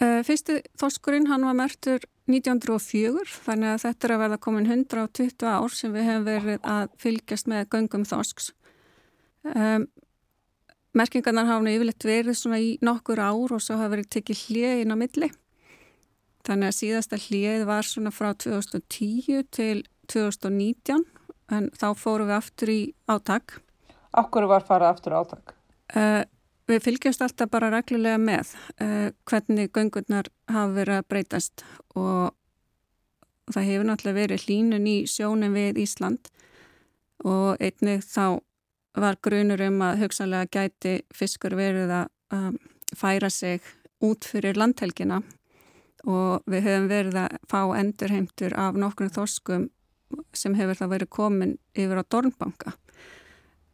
[0.00, 5.46] Uh, fyrsti þorskurinn hann var mertur 1904 þannig að þetta er að verða komin 120
[5.50, 8.50] ár sem við hefum verið að fylgjast með göngum þorsks.
[9.50, 9.86] Um,
[10.96, 14.82] merkingarnar hafa nú yfirleitt verið svona í nokkur ár og svo hafa verið tekið hlið
[14.84, 15.30] inn á milli.
[16.48, 21.04] Þannig að síðasta hlið var svona frá 2010 til 2019
[21.50, 23.58] en þá fórum við aftur í átak.
[24.16, 25.54] Akkur var farað aftur átak?
[25.94, 26.22] Uh,
[26.70, 31.64] Við fylgjast alltaf bara reglulega með uh, hvernig göngurnar hafa verið að breytast
[31.98, 32.36] og
[33.50, 36.30] það hefur náttúrulega verið hlínun í sjónum við Ísland
[37.26, 38.38] og einnig þá
[39.00, 42.56] var grunur um að hugsanlega gæti fiskur verið að um,
[42.94, 43.66] færa sig
[44.06, 45.20] út fyrir landhelgina
[46.06, 49.68] og við höfum verið að fá endurheimtur af nokkrum þorskum
[50.34, 52.78] sem hefur það verið komin yfir á Dornbanka.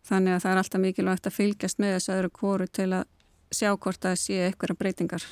[0.07, 3.09] Þannig að það er alltaf mikilvægt að fylgjast með þessu öðru kóru til að
[3.55, 5.25] sjá hvort það sé eitthvað breytingar.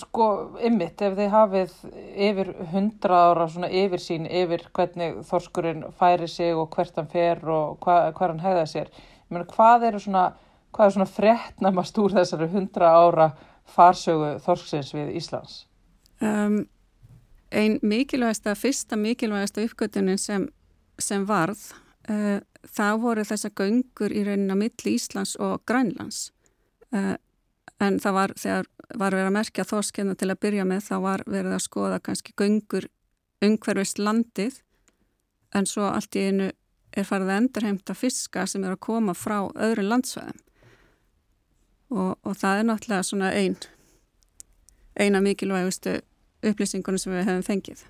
[0.00, 0.24] Sko,
[0.66, 1.74] ymmit, ef þið hafið
[2.28, 7.42] yfir hundra ára svona yfir sín, yfir hvernig þorskurinn færi sig og hvert hann fer
[7.46, 10.24] og hva, hvað hann hegða sér, ég meina, hvað eru svona,
[10.74, 13.28] hvað er svona frettnamast úr þessari hundra ára
[13.76, 15.60] farsögu þorsksins við Íslands?
[16.18, 16.64] Um,
[17.54, 20.48] ein mikilvægasta, fyrsta mikilvægasta uppgötunin sem,
[20.98, 21.68] sem varð,
[22.10, 26.30] uh, það voru þessa göngur í raunin á milli Íslands og Grænlands.
[26.94, 27.16] Uh,
[27.82, 31.24] en það var þegar var verið að merkja þorskenna til að byrja með þá var
[31.26, 32.88] verið að skoða kannski göngur
[33.44, 34.60] umhverfist landið
[35.54, 36.50] en svo allt í einu
[36.94, 40.42] er farið að endurheimta fiska sem er að koma frá öðru landsvæðum
[41.94, 43.56] og, og það er náttúrulega svona ein
[44.94, 45.98] eina mikilvægustu
[46.44, 47.84] upplýsingunum sem við hefum fengið.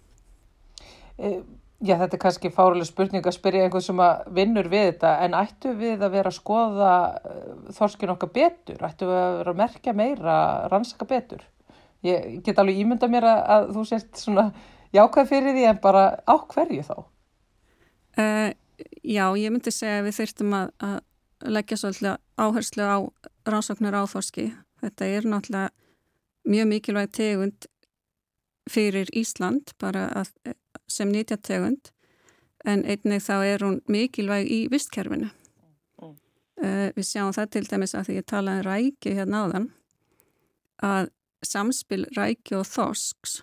[1.85, 3.99] Já, þetta er kannski fáruleg spurning að spyrja einhvern sem
[4.33, 8.79] vinnur við þetta en ættu við að vera að skoða eh, þorskin okkar betur?
[8.87, 10.37] Ættu við að vera að merkja meira,
[10.73, 11.43] rannsaka betur?
[12.05, 14.47] Ég get alveg ímynda mér að, að þú sést svona
[14.97, 16.97] jákvæð fyrir því en bara á hverju þá?
[18.15, 18.51] Uh,
[19.05, 20.99] já, ég myndi segja að við þurftum að, að
[21.59, 22.99] leggja svolítið áherslu á
[23.45, 24.49] rannsóknar á þorski.
[24.81, 27.69] Þetta er náttúrulega mjög mikilvæg tegund
[28.73, 30.33] fyrir Ísland bara að
[30.95, 31.91] sem nýtjategund
[32.65, 35.29] en einnig þá er hún mikilvæg í vistkerfinu.
[36.01, 36.15] Mm.
[36.65, 39.69] Uh, við sjáum það til dæmis að því ég talaði um rækju hérna áðan
[40.85, 41.11] að
[41.45, 43.41] samspil rækju og þorsks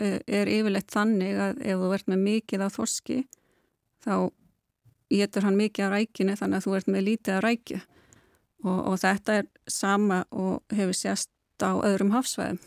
[0.00, 3.20] uh, er yfirleitt þannig að ef þú ert með mikið af þorski
[4.04, 4.14] þá
[5.10, 7.80] getur hann mikið af rækjunu þannig að þú ert með lítið af rækju
[8.64, 12.60] og, og þetta er sama og hefur sérst á öðrum hafsvæðum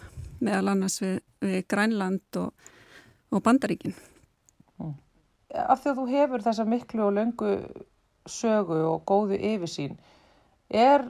[0.43, 2.52] meðal annars við, við Grænland og,
[3.32, 3.96] og Bandaríkinn
[5.54, 7.54] af því að þú hefur þessa miklu og löngu
[8.30, 9.98] sögu og góðu yfirsýn
[10.74, 11.06] er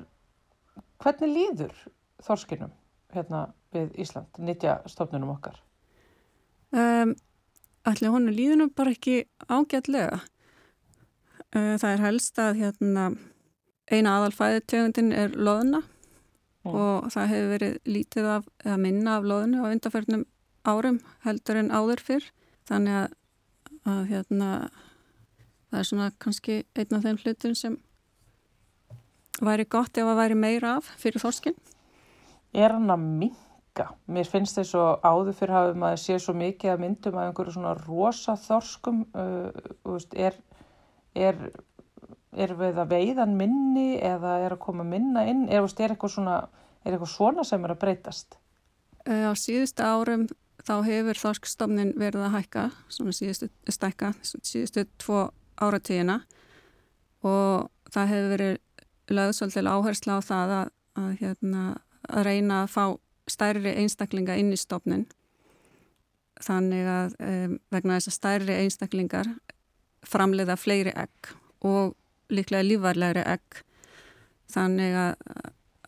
[1.03, 1.75] hvernig líður
[2.23, 2.73] þorskinum
[3.13, 5.57] hérna við Ísland, nýtja stofnunum okkar?
[6.73, 7.15] Um,
[7.83, 13.09] Allir honu líðunum bara ekki ágætlega uh, það er helst að hérna,
[13.91, 16.71] eina aðalfæði tegundin er loðuna mm.
[16.71, 20.23] og það hefur verið lítið af, eða minna af loðunu á undarferðnum
[20.63, 22.29] árum heldur en áður fyrr
[22.69, 23.19] þannig að
[23.89, 24.49] að hérna
[25.71, 27.77] það er svona kannski einn af þeim hlutum sem
[29.43, 31.57] væri gott ef að væri meira af fyrir þorskin
[32.53, 33.87] Er hann að minga?
[34.13, 37.53] Mér finnst þess að áður fyrir hafum að sé svo mikið að myndum að einhverju
[37.55, 39.47] svona rosa þorskum uh,
[39.87, 40.37] veist, er,
[41.17, 41.39] er,
[42.37, 46.13] er við að veiðan minni eða er að koma minna inn er, veist, er eitthvað
[46.19, 46.37] svona,
[47.09, 48.37] svona sem er að breytast?
[49.09, 50.27] Uh, á síðustu árum
[50.63, 55.25] þá hefur þorskstofnin verið að hækka, svona síðustu stækka, síðustu tvo
[55.61, 56.21] áratíðina
[57.23, 58.55] og það hefur verið
[59.13, 61.63] lögðsvöldil áhersla á það að, að, hérna,
[62.07, 62.85] að reyna að fá
[63.31, 65.05] stærri einstaklinga inn í stofnin
[66.43, 69.29] þannig að um, vegna þess að stærri einstaklingar
[70.07, 71.93] framleiða fleiri egg og
[72.33, 73.61] líklega lífarlegri egg.
[74.51, 75.13] Þannig að,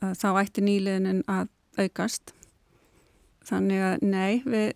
[0.01, 1.49] að þá ætti nýliðinin að
[1.81, 2.33] aukast
[3.45, 4.73] Þannig að nei, við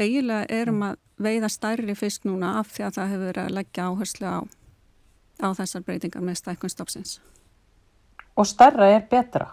[0.00, 3.86] eiginlega erum að veiða stærri fisk núna af því að það hefur verið að leggja
[3.88, 4.40] áherslu á,
[5.44, 7.16] á þessar breytingar með stækkun stoppsins.
[8.36, 9.48] Og stærra er betra?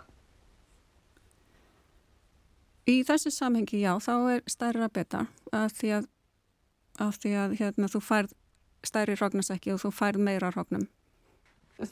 [2.88, 6.06] Í þessu samhengi já, þá er stærra betra af því að,
[7.04, 8.36] af því að hérna, þú færð
[8.88, 10.88] stærri hróknasæki og þú færð meira hróknum.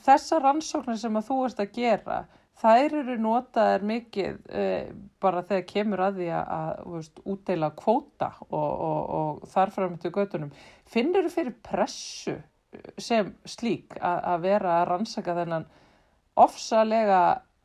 [0.05, 2.19] Þessar rannsóknir sem að þú ert að gera,
[2.61, 4.89] þær eru notaðar mikið uh,
[5.23, 9.97] bara þegar kemur að því að, að veist, útdeila kvóta og, og, og þar fram
[10.01, 10.53] til göttunum.
[10.89, 12.37] Finnir þú fyrir pressu
[12.99, 15.67] sem slík að, að vera að rannsaka þennan
[16.35, 17.21] ofsalega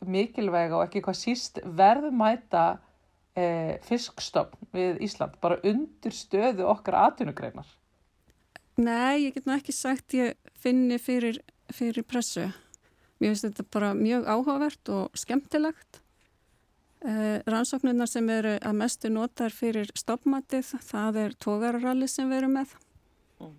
[0.06, 2.64] mikilvæga og ekki hvað síst verðmæta
[3.38, 7.68] eh, fiskstofn við Ísland, bara undir stöðu okkar atvinnugreinar?
[8.80, 11.40] Nei, ég get nú ekki sagt ég finni fyrir,
[11.74, 12.48] fyrir pressu.
[13.20, 16.00] Mér finnst þetta bara mjög áhugavert og skemmtilegt.
[17.00, 22.56] Eh, rannsóknirna sem eru að mestu notar fyrir stoppmatið, það er tógararalli sem við erum
[22.58, 22.74] með.
[23.40, 23.58] Mm.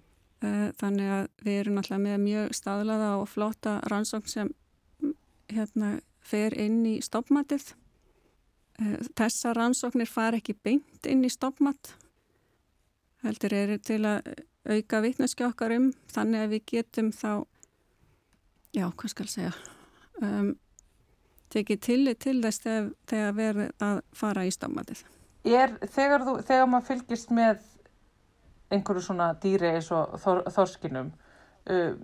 [0.82, 4.54] Þannig að við erum alltaf með mjög staðlaða og flotta rannsókn sem
[5.52, 7.74] hérna, fer inn í stoppmatið.
[8.80, 11.94] Eh, Þessa rannsóknir far ekki beint inn í stoppmat.
[13.26, 14.34] Heldur eru til að
[14.66, 17.46] auka vittneski okkar um þannig að við getum þá
[18.76, 19.54] já, hvað skal segja?
[20.22, 20.54] Um,
[21.52, 25.04] tekið tillit til þess þegar, þegar verður að fara í stafmatið.
[25.48, 27.66] Er þegar, þú, þegar maður fylgist með
[28.72, 31.10] einhverju svona dýri eins og þor, þorskinum
[31.72, 31.98] uh,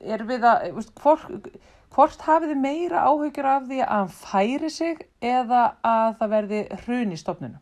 [0.00, 1.50] er við að veist, hvort,
[1.92, 6.62] hvort hafið þið meira áhyggjur af því að hann færi sig eða að það verði
[6.84, 7.60] hrun í stofnunum?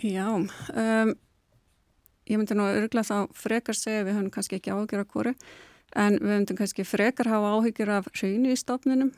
[0.00, 1.14] Já, um,
[2.28, 5.36] ég myndi nú örgulega þá frekar segja við höfum kannski ekki áhyggjur af hverju
[5.98, 9.12] en við myndum kannski frekar hafa áhyggjur af hrjúni í stofnunum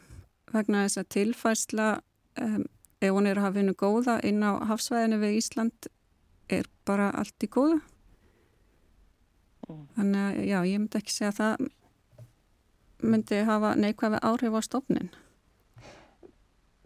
[0.52, 1.88] vegna þess að tilfærsla
[2.40, 2.64] um,
[3.02, 5.90] ef hún er að hafa vinnu góða inn á hafsvæðinu við Ísland
[6.52, 7.80] er bara allt í góðu
[9.68, 9.82] mm.
[9.96, 11.68] þannig að já, ég myndi ekki segja að það
[13.02, 15.12] myndi hafa neikvæði áhrif á stofnin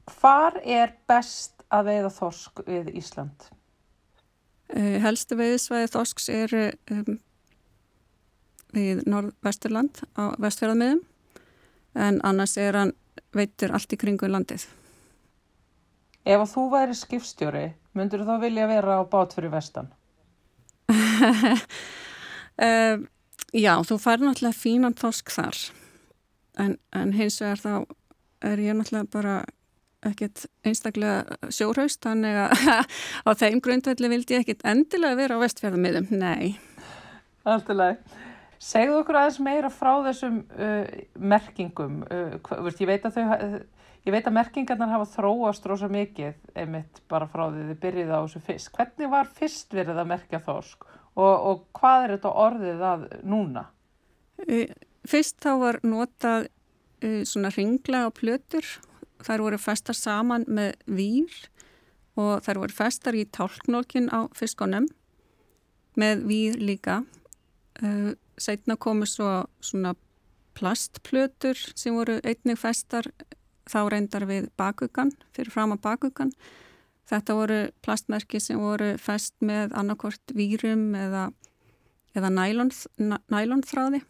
[0.07, 3.49] Hvar er best að veiða þorsk við Ísland?
[4.71, 6.55] Uh, helstu veiðsvæði þorsks er
[6.95, 7.19] um,
[8.77, 11.03] við Norð-Vesturland á vestfjörðamiðum
[11.97, 12.93] en annars er hann
[13.37, 14.67] veitur allt í kringu landið.
[16.27, 19.93] Ef að þú væri skipstjóri, myndur þú þá vilja vera á bát fyrir vestan?
[22.67, 23.07] um,
[23.55, 25.61] já, þú fær náttúrulega fínan þorsk þar
[26.63, 27.73] en, en hins vegar þá
[28.47, 29.37] er ég náttúrulega bara
[30.07, 32.53] ekkert einstaklega sjóraust þannig að
[33.27, 36.57] á þeim grundvelli vildi ég ekkert endilega vera á vestfjörðamiðum, nei.
[37.47, 37.99] Alltilega.
[38.63, 40.87] Segðu okkur aðeins meira frá þessum uh,
[41.21, 42.01] merkingum.
[42.09, 43.61] Uh, veist, ég, veit þau,
[44.07, 48.19] ég veit að merkingarnar hafa þróast rosa mikið einmitt bara frá því þið byrjið á
[48.19, 48.79] þessu fisk.
[48.79, 53.67] Hvernig var fyrst verið að merkja þorsk og, og hvað er þetta orðið að núna?
[55.07, 58.77] Fyrst þá var notað uh, svona ringla og plötur.
[59.27, 61.33] Þær voru festar saman með výr
[62.17, 64.89] og þær voru festar í tálknólkin á fiskonum
[66.01, 67.03] með výr líka.
[67.81, 69.95] Uh, setna komu svo svona
[70.57, 73.09] plastplötur sem voru einnig festar
[73.67, 76.33] þá reyndar við bakugan, fyrir fram að bakugan.
[77.07, 81.29] Þetta voru plastmerki sem voru fest með annarkort vírum eða,
[82.17, 84.03] eða nælonþráði.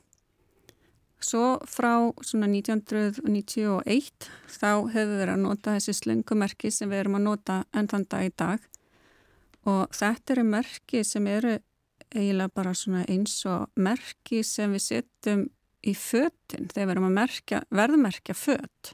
[1.20, 7.16] Svo frá svona 1991 þá hefur við verið að nota þessi slöngumerki sem við erum
[7.18, 8.66] að nota enn þann dag í dag
[9.66, 11.56] og þetta eru merki sem eru
[12.14, 15.46] eiginlega bara svona eins og merki sem við setjum
[15.86, 18.92] í föttin þegar við erum að merkja, verðmerkja fött.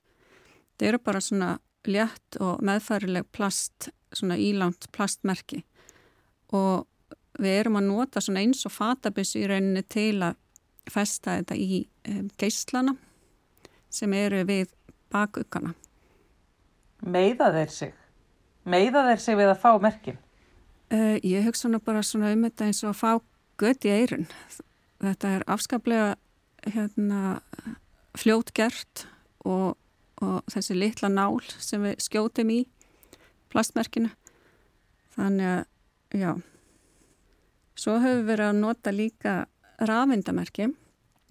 [0.78, 1.50] Þeir eru bara svona
[1.88, 5.62] létt og meðfærileg plast, svona ílangt plastmerki
[6.52, 6.86] og
[7.40, 10.36] við erum að nota svona eins og fatabissu í rauninni til að
[10.92, 11.82] festa þetta í
[12.40, 12.96] geyslana
[13.92, 14.72] sem eru við
[15.12, 15.74] bakuggana.
[17.02, 17.94] Meiða þeir sig?
[18.64, 20.18] Meiða þeir sig við að fá merkin?
[20.92, 23.10] Uh, ég hugsa nú bara svona um þetta eins og að fá
[23.62, 24.26] gött í eirun.
[25.00, 26.08] Þetta er afskaplega
[26.68, 27.38] hérna,
[28.20, 29.06] fljótgert
[29.48, 29.78] og,
[30.20, 32.58] og þessi litla nál sem við skjótum í
[33.52, 34.10] plastmerkinu.
[35.16, 35.62] Þannig að,
[36.12, 36.30] já,
[37.72, 39.34] svo höfum við verið að nota líka
[39.80, 40.66] rafindamerki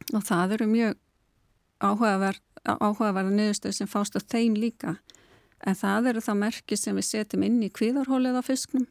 [0.09, 0.97] og það eru mjög
[1.81, 4.95] áhugaverða niðurstöð sem fást á þeim líka.
[5.61, 8.89] En það eru það merki sem við setjum inn í kvíðarhólið á fisknum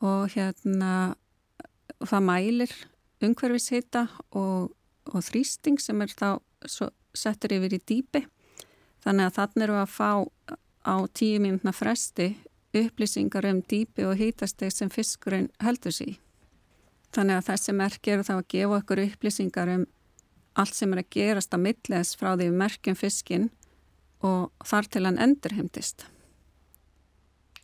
[0.00, 1.14] og hérna
[2.00, 2.74] það mælir
[3.20, 4.70] umhverfishita og,
[5.12, 6.40] og þrýsting sem er þá
[7.16, 8.24] settur yfir í dýpi.
[9.04, 10.10] Þannig að þannig eru að fá
[10.84, 12.32] á tíu mínutna fresti
[12.76, 16.14] upplýsingar um dýpi og hítasteg sem fiskurinn heldur sí
[17.14, 19.86] þannig að þessi merk eru þá að gefa okkur upplýsingar um
[20.60, 23.48] allt sem er að gerast að milles frá því merkjum fiskin
[24.26, 26.06] og þar til hann endurheimtist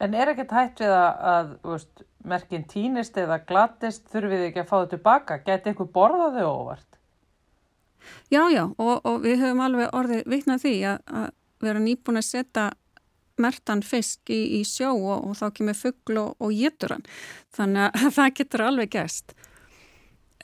[0.03, 4.68] En er ekkert hægt við að, að veist, merkinn týnist eða glattist, þurfið ekki að
[4.68, 5.38] fá þau tilbaka?
[5.47, 6.99] Geti ykkur borðað þau óvart?
[8.30, 11.30] Já, já, og, og við höfum alveg orðið viknað því að, að
[11.64, 12.66] vera nýbúin að setja
[13.40, 16.44] mertan fisk í, í sjó og, og þá kemur fuggl og,
[16.90, 17.07] hann.
[17.57, 19.36] Þannig að það getur alveg gæst.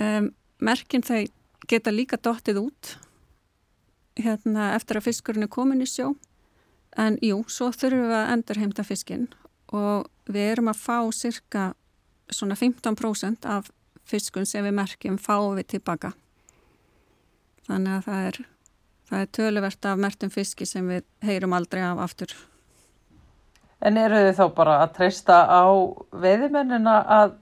[0.00, 0.32] Um,
[0.64, 1.22] merkinn þau
[1.68, 2.96] geta líka dóttið út
[4.18, 6.14] hérna, eftir að fiskurinn er komin í sjó.
[7.00, 9.30] En jú, svo þurfum við að endurheimta fiskinn
[9.72, 11.72] og við erum að fá cirka
[12.32, 13.70] svona 15% af
[14.08, 16.12] fiskun sem við merkjum fáum við tilbaka.
[17.68, 18.38] Þannig að það er,
[19.10, 22.34] það er töluvert af mertum fiski sem við heyrum aldrei af aftur.
[23.82, 25.66] En eru þið þá bara að treysta á
[26.22, 27.32] veðimennina að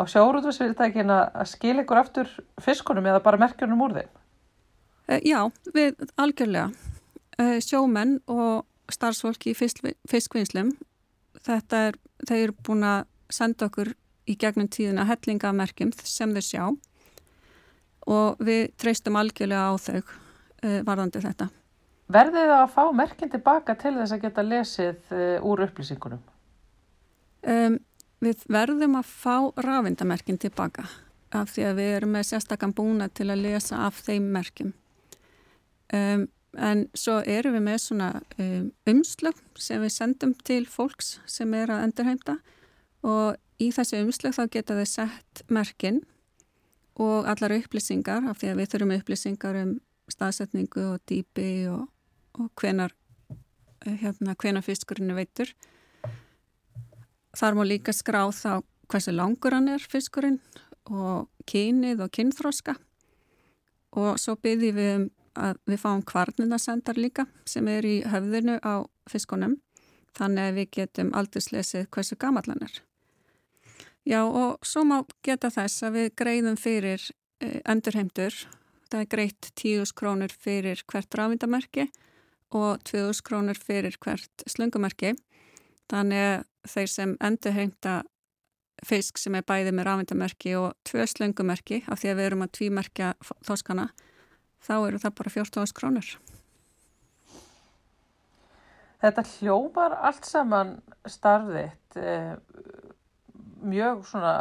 [0.00, 2.30] á sjórútvæsfyrirtækin að skilja ykkur aftur
[2.64, 4.12] fiskunum eða bara merkjunum úr þeim?
[5.10, 5.40] Eh, já,
[5.74, 6.70] við algjörlega.
[7.40, 9.58] Eh, sjómenn og starfsfólki í
[10.08, 10.72] fiskvinnslum
[11.46, 13.92] þetta er, þeir eru búin að senda okkur
[14.30, 16.64] í gegnum tíðina hellingamerkjum sem þau sjá
[18.10, 21.50] og við treystum algjörlega á þau uh, varðandi þetta.
[22.10, 26.24] Verðið það að fá merkjum tilbaka til þess að geta lesið uh, úr upplýsingunum?
[27.46, 27.78] Um,
[28.20, 30.88] við verðum að fá rafindamerkin tilbaka
[31.30, 34.72] af því að við erum með sérstakann búna til að lesa af þeim merkjum.
[35.94, 36.26] Um,
[36.58, 38.08] en svo erum við með svona
[38.42, 42.38] um, umslög sem við sendum til fólks sem er að endurheimta
[43.06, 46.00] og í þessu umslög þá geta þau sett merkin
[47.00, 49.76] og allar upplýsingar af því að við þurfum upplýsingar um
[50.10, 51.86] staðsetningu og dýpi og,
[52.40, 52.92] og hvenar,
[53.86, 55.52] hérna, hvenar fiskurinn veitur.
[57.38, 60.40] Þar má líka skrá þá hversu langur hann er fiskurinn
[60.90, 62.74] og kynið og kynþróska
[64.00, 65.06] og svo byrjum við um
[65.40, 69.58] að við fáum kvarninasendar líka sem er í höfðinu á fiskunum
[70.16, 72.80] þannig að við getum aldurslesið hversu gamallan er.
[74.08, 77.02] Já og svo má geta þess að við greiðum fyrir
[77.42, 78.34] eh, endurheimtur.
[78.90, 81.90] Það er greitt 10.000 krónur fyrir hvert rafindamerki
[82.50, 85.14] og 2.000 krónur fyrir hvert slungumerki.
[85.90, 88.00] Þannig að þeir sem endurheimta
[88.86, 92.54] fisk sem er bæði með rafindamerki og tvö slungumerki af því að við erum að
[92.56, 93.12] tvímerkja
[93.46, 93.90] þoskana
[94.64, 96.12] þá eru það bara 14.000 krónur.
[99.00, 100.74] Þetta hljópar allt saman
[101.08, 102.34] starfiðt eh,
[103.64, 104.34] mjög svona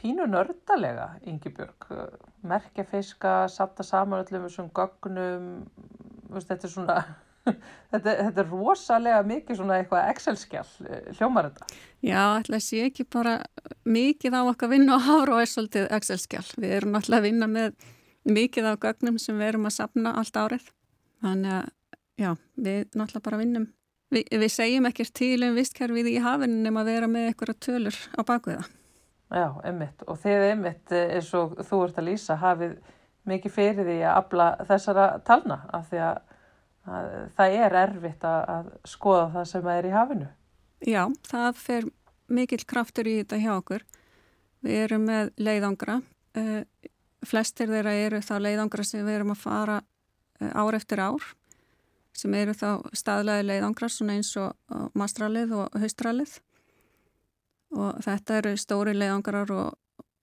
[0.00, 1.90] pínu nördalega, Ingi Björg.
[2.42, 5.50] Merkja fiska, sapta saman öllum þessum gögnum,
[6.32, 6.96] þetta er svona,
[7.92, 10.72] þetta, þetta er rosalega mikið svona eitthvað Excel-skjall,
[11.18, 11.82] hljómar þetta?
[12.02, 13.36] Já, ætla að sé ekki bara
[13.86, 16.48] mikið á okkar vinna og hára og er svolítið Excel-skjall.
[16.56, 17.76] Við erum alltaf að vinna með
[18.28, 20.66] mikið af gögnum sem við erum að sapna allt árið.
[21.22, 21.70] Þannig að,
[22.18, 23.68] já, við náttúrulega bara vinnum.
[24.12, 28.00] Vi, við segjum ekkert til um vistkerfið í hafinn nema að vera með einhverja tölur
[28.12, 28.66] á bakviða.
[29.32, 30.02] Já, einmitt.
[30.04, 32.74] Og þið einmitt eins og þú ert að lýsa hafið
[33.28, 36.20] mikið fyrir því að abla þessara talna af því að,
[36.92, 40.30] að það er erfitt að, að skoða það sem er í hafinu.
[40.82, 41.88] Já, það fer
[42.32, 43.86] mikill kraftur í þetta hjá okkur.
[44.62, 46.00] Við erum með leiðangra.
[46.36, 46.60] Uh,
[47.26, 51.28] flestir þeirra eru þá leiðangra sem við erum að fara uh, ár eftir ár
[52.12, 54.52] sem eru þá staðlega leiðangra svona eins og
[54.98, 56.34] mastralið og haustralið
[57.72, 59.70] og þetta eru stóri leiðangrar og,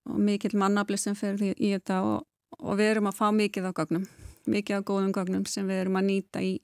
[0.10, 2.28] og mikill mannabli sem fer í, í þetta og,
[2.60, 4.06] og við erum að fá mikið á gagnum,
[4.50, 6.60] mikið á góðum gagnum sem við erum að nýta í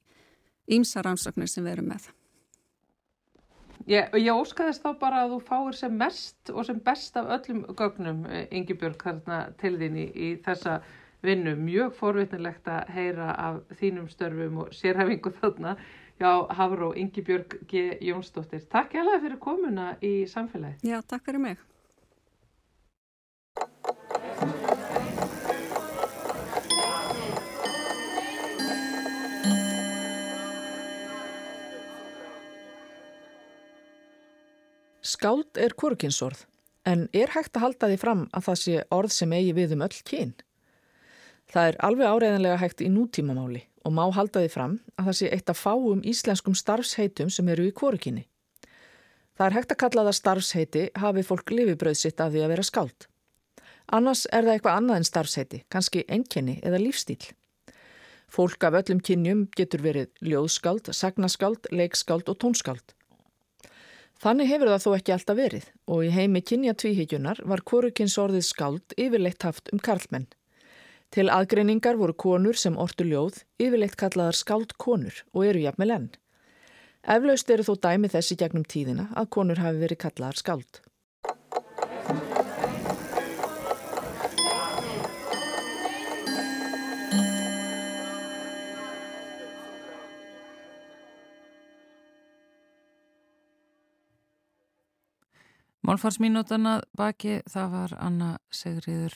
[0.78, 2.10] ímsa rannsóknir sem við erum með.
[3.86, 7.60] Ég, ég óskaðist þá bara að þú fáir sem mest og sem best af öllum
[7.78, 10.80] gögnum, Ingi Björg, þarna til þín í, í þessa
[11.26, 11.54] vinnu.
[11.60, 15.76] Mjög forvitnilegt að heyra af þínum störfum og sérhæfingu þarna.
[16.18, 17.86] Já, Hafró, Ingi Björg G.
[18.10, 18.66] Jónsdóttir.
[18.72, 20.82] Takk ég alveg fyrir komuna í samfélagi.
[20.90, 21.62] Já, takk fyrir mig.
[35.16, 36.42] Skáld er korkinsorð,
[36.84, 39.84] en er hægt að halda því fram að það sé orð sem eigi við um
[39.86, 40.34] öll kyn?
[41.52, 45.30] Það er alveg áreiðanlega hægt í nútímamáli og má halda því fram að það sé
[45.38, 48.26] eitt af fáum íslenskum starfsheitum sem eru í korkinni.
[49.38, 52.68] Það er hægt að kalla það starfsheiti hafi fólk lifibröð sitt að því að vera
[52.72, 53.08] skáld.
[53.96, 57.22] Annars er það eitthvað annað en starfsheiti, kannski enginni eða lífstíl.
[58.28, 62.95] Fólk af öllum kynjum getur verið ljóðskáld, sagnaskáld, leikskáld og tónskáld.
[64.24, 68.46] Þannig hefur það þó ekki alltaf verið og í heimi kynja tvíhyggjunar var korukins orðið
[68.48, 70.30] skáld yfirleitt haft um karlmenn.
[71.12, 76.10] Til aðgreiningar voru konur sem ortu ljóð yfirleitt kallaðar skáld konur og eru jafnvel enn.
[77.06, 80.82] Eflaust eru þó dæmi þessi gegnum tíðina að konur hafi verið kallaðar skáld.
[95.86, 99.14] Málfarsmínútana baki það var Anna Segriður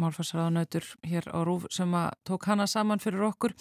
[0.00, 3.52] málfarsraðanautur hér á Rúf sem að tók hana saman fyrir okkur.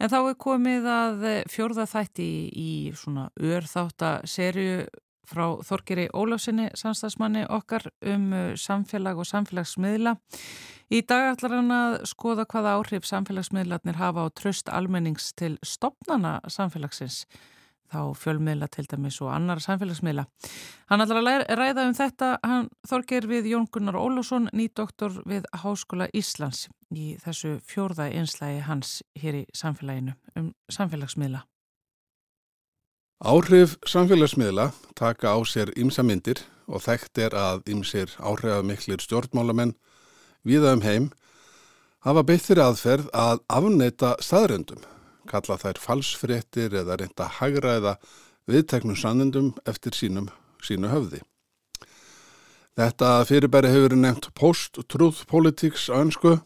[0.00, 4.86] En þá er komið að fjórða þætti í, svona örþáttaserju
[5.28, 8.30] frá Þorgeri Ólafsinni samstagsmanni okkar um
[8.60, 10.16] samfélag og samfélagsmiðla.
[10.92, 16.38] Í dag ætlar hann að skoða hvaða áhrif samfélagsmiðlarnir hafa á tröst almennings til stopnana
[16.48, 17.24] samfélagsins
[17.94, 20.26] þá fjölmiðla til dæmis og annar samfélagsmiðla.
[20.90, 26.10] Hann ætlar að ræða um þetta, hann þorgir við Jón Gunnar Ólásson, nýdoktor við Háskóla
[26.12, 31.44] Íslands í þessu fjórða einslægi hans hér í samfélaginu um samfélagsmiðla.
[33.24, 39.76] Áhrif samfélagsmiðla taka á sér ymsa myndir og þekkt er að ymsir áhrifamiklir stjórnmálamenn
[40.44, 41.12] viða um heim
[42.04, 44.82] hafa beitt fyrir aðferð að afneita staðröndum
[45.30, 47.96] kalla þær falsfréttir eða reynda hagraða
[48.50, 50.28] viðteknum sannendum eftir sínum
[50.64, 51.20] sínu höfði.
[52.74, 56.38] Þetta fyrirbæri hefur nefnt post-truth politics á önsku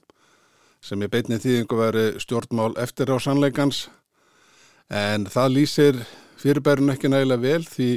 [0.84, 3.86] sem í beinni þýðingu veri stjórnmál eftir á sannleikans
[4.92, 6.02] en það lýsir
[6.38, 7.88] fyrirbærun ekki nægilega vel því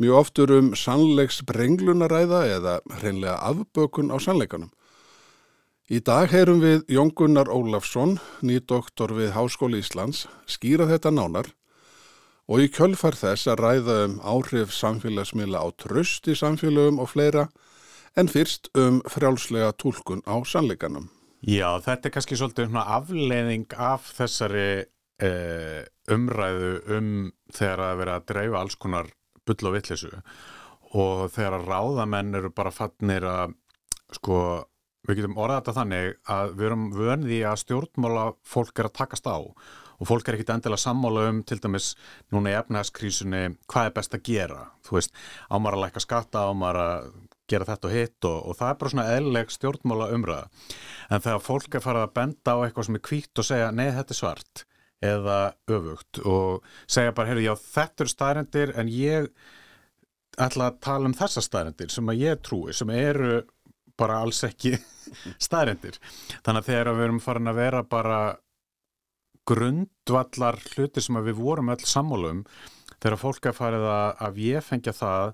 [0.00, 4.70] mjög oftur um sannleiks brenglunaræða eða hreinlega afbökun á sannleikanum.
[5.90, 8.12] Í dag heyrum við Jón Gunnar Ólafsson,
[8.46, 11.48] nýdoktor við Háskóli Íslands, skýra þetta nánar
[12.46, 17.48] og í kjölfar þess að ræða um áhrif samfélagsmiðla á tröst í samfélagum og fleira
[18.14, 21.10] en fyrst um frjálslega tólkun á sannleikanum.
[21.42, 24.70] Já, þetta er kannski svolítið afleiðing af þessari
[25.26, 27.12] eh, umræðu um
[27.50, 29.10] þegar að vera að dreifa alls konar
[29.42, 30.14] bull og vittlisu
[30.94, 33.58] og þegar að ráðamenn eru bara fannir að
[34.14, 34.36] sko
[35.08, 39.30] við getum orðað þetta þannig að við erum vönði að stjórnmála fólk er að takast
[39.30, 39.38] á
[40.00, 41.90] og fólk er ekkit endilega sammála um til dæmis
[42.32, 44.62] núna í efnæðskrísunni hvað er best að gera?
[44.86, 45.12] Þú veist,
[45.52, 47.10] ámar að læka skatta, ámar að
[47.50, 50.66] gera þetta og hitt og, og það er bara svona eðleg stjórnmála umræða.
[51.10, 53.88] En þegar fólk er farið að benda á eitthvað sem er kvítt og segja nei
[53.90, 54.64] þetta er svart
[55.00, 55.38] eða
[55.72, 59.30] öfugt og segja bara, heyrðu já þetta eru staðrendir en ég
[60.40, 63.40] ætla að tala um þessa staðrendir sem að ég trúi, sem eru
[64.00, 64.74] bara alls ekki
[65.46, 65.98] staðrendir.
[66.40, 68.20] Þannig að þegar við erum farin að vera bara
[69.50, 72.44] grundvallar hluti sem við vorum öll sammálum,
[73.00, 75.32] þegar fólk er farið að, að ég fengja það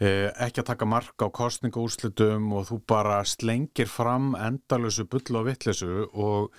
[0.00, 5.48] eh, ekki að taka marka á kostningaúrslutum og þú bara slengir fram endalösu bull og
[5.48, 6.52] vittlesu og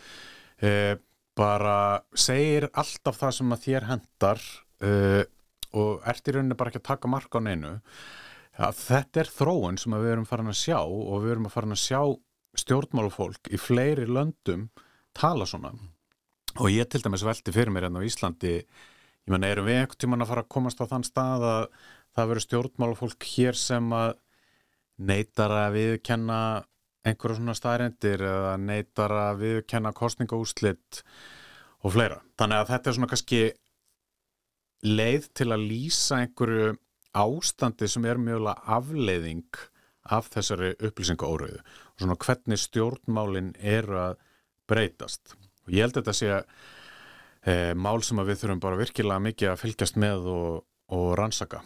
[0.66, 0.98] eh,
[1.38, 4.42] bara segir alltaf það sem að þér hendar
[4.84, 5.24] eh,
[5.78, 7.78] og ert í rauninni bara ekki að taka marka á neinu
[8.60, 11.76] að þetta er þróun sem við erum farin að sjá og við erum að farin
[11.76, 12.02] að sjá
[12.62, 14.68] stjórnmálufólk í fleiri löndum
[15.16, 15.72] tala svona
[16.60, 19.80] og ég til dæmis veldi fyrir mér enn hérna á Íslandi ég menna erum við
[19.80, 21.64] einhvern tíman að fara að komast á þann stað að
[22.12, 24.12] það verður stjórnmálufólk hér sem að
[25.02, 26.42] neytar að viðkenna
[27.08, 31.02] einhverjum svona staðrindir eða neytar að viðkenna kostningaúslitt
[31.82, 32.20] og fleira.
[32.38, 33.42] Þannig að þetta er svona kannski
[34.86, 36.76] leið til að lýsa einhverju
[37.18, 39.62] ástandi sem er mjögulega afleiðing
[40.12, 44.16] af þessari upplýsingaóriðu og svona hvernig stjórnmálinn eru að
[44.72, 45.36] breytast.
[45.68, 46.32] Og ég held að þetta sé
[47.46, 50.50] e, mál sem við þurfum bara virkilega mikið að fylgjast með og,
[50.96, 51.62] og rannsaka.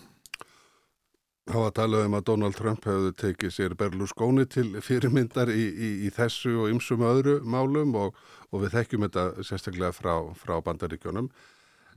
[1.45, 5.65] Það var að tala um að Donald Trump hefði tekið sér Berlusconi til fyrirmyndar í,
[5.69, 8.15] í, í þessu og ymsum öðru málum og,
[8.49, 11.29] og við þekkjum þetta sérstaklega frá, frá bandaríkjónum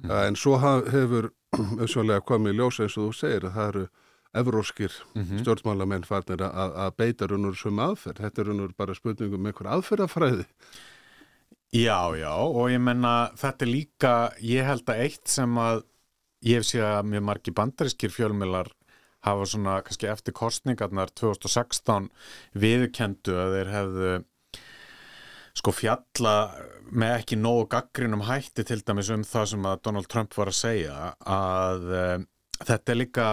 [0.03, 0.11] mm.
[0.11, 1.33] en svo hefur
[1.81, 3.89] auðsjónlega komið í ljós eins og þú segir að það eru
[4.39, 5.41] evróskir mm -hmm.
[5.41, 8.21] stjórnmálamenn farnir að, beita raunur sem aðferð.
[8.21, 10.45] Þetta er raunur bara spurningum með einhver aðferðafræði.
[11.73, 15.83] Já, já og ég menna þetta er líka, ég held að eitt sem að
[16.45, 18.73] ég hef séð að mjög margi bandarískir fjölmilar
[19.27, 22.09] hafa svona kannski eftir kostningarnar 2016
[22.55, 24.13] viðkendu að þeir hefðu
[25.59, 26.35] sko fjalla
[26.91, 30.59] með ekki nógu gaggrinum hætti til dæmis um það sem að Donald Trump var að
[30.59, 32.27] segja að um,
[32.59, 33.29] þetta er líka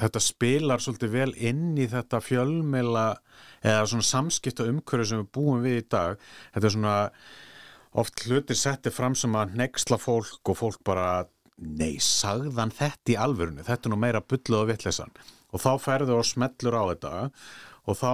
[0.00, 3.06] þetta spilar svolítið vel inn í þetta fjölmela
[3.60, 6.20] eða svona samskipta umhverju sem við búum við í dag.
[6.54, 6.96] Þetta er svona
[8.00, 11.26] oft hlutir settið fram sem að nexla fólk og fólk bara
[11.60, 15.12] nei, sagðan þetta í alvörinu þetta er nú meira bulluð og vittlesan
[15.50, 17.12] og þá ferðu og smellur á þetta
[17.90, 18.12] og þá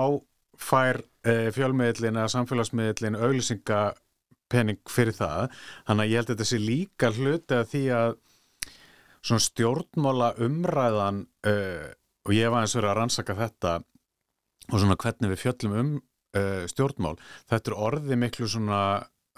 [0.62, 5.56] fær e, fjölmiðlin eða samfélagsmiðlin auglýsingapenning fyrir það.
[5.88, 8.16] Þannig að ég held að þetta sé líka hluti að því að
[9.26, 11.54] svona stjórnmála umræðan e,
[12.26, 13.74] og ég var eins og verið að rannsaka þetta
[14.66, 17.14] og svona hvernig við fjöllum um e, stjórnmál
[17.50, 18.80] þetta er orðið miklu svona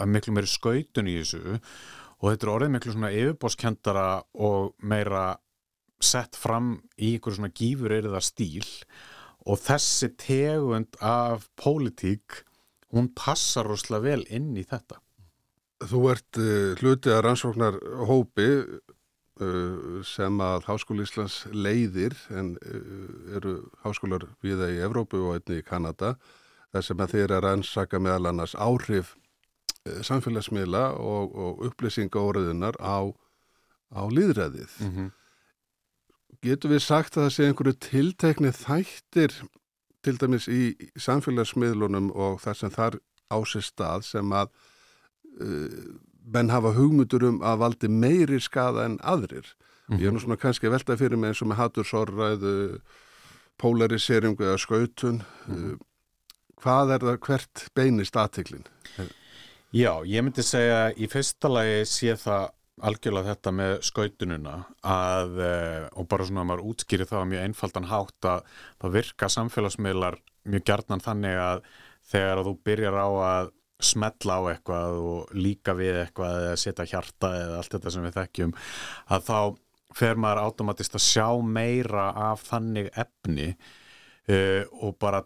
[0.09, 4.09] miklu meiri skautun í þessu og þetta er orðið miklu svona yfirbóskendara
[4.49, 5.27] og meira
[5.99, 8.67] sett fram í einhverju svona gífur eiriða stíl
[9.47, 12.43] og þessi tegund af pólitík,
[12.93, 14.99] hún passar rosalega vel inn í þetta.
[15.89, 17.79] Þú ert uh, hlutið að rannsóknar
[18.09, 25.39] hópi uh, sem að Háskóli Íslands leiðir en uh, eru háskólar viða í Evrópu og
[25.39, 26.17] einni í Kanada
[26.73, 29.15] þar sem að þeir að rannsaka meðal annars áhrif
[30.05, 33.09] samfélagsmiðla og, og upplýsinga óriðunar á,
[33.95, 34.75] á líðræðið.
[34.83, 35.15] Mm -hmm
[36.45, 39.35] getur við sagt að það sé einhverju tiltekni þættir
[40.07, 40.63] til dæmis í
[41.01, 42.99] samfélagsmiðlunum og þar sem þar
[43.35, 44.53] ásir stað sem að
[45.43, 45.97] uh,
[46.29, 49.55] menn hafa hugmyndur um að valdi meiri skada en aðrir.
[49.89, 50.01] Mm -hmm.
[50.01, 52.81] Ég er nú svona kannski veltað fyrir mig eins og með hattursorræðu,
[53.59, 55.23] polariseringu eða skautun.
[55.47, 55.73] Mm -hmm.
[55.73, 55.79] uh,
[56.63, 58.67] hvað er það hvert beinist aðtiklinn?
[59.73, 62.49] Já, ég myndi segja í fyrsta lagi sé það
[62.87, 64.55] algjörlega þetta með skautununa
[64.87, 68.51] að, uh, og bara svona að maður útskýri það mjög einfaldan hátt að
[68.81, 70.19] það virka samfélagsmiðlar
[70.49, 71.63] mjög gjarnan þannig að
[72.09, 73.55] þegar að þú byrjar á að
[73.89, 78.17] smetla á eitthvað og líka við eitthvað eða setja hjarta eða allt þetta sem við
[78.17, 78.55] þekkjum
[79.15, 79.41] að þá
[79.99, 85.23] fer maður átomatist að sjá meira af þannig efni uh, og bara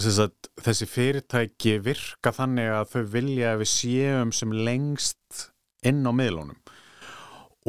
[0.00, 5.50] sagt, þessi fyrirtæki virka þannig að þau vilja að við séum sem lengst
[5.86, 6.58] inn á miðlunum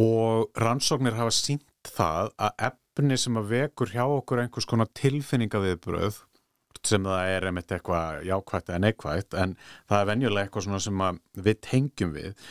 [0.02, 6.24] og rannsóknir hafa sínt það að efni sem að vekur hjá okkur einhvers konar tilfinningaviðbröð
[6.86, 9.56] sem það er einmitt eitthvað jákvægt eða neikvægt en
[9.89, 11.06] það er venjulega eitthvað sem
[11.48, 12.43] við tengjum við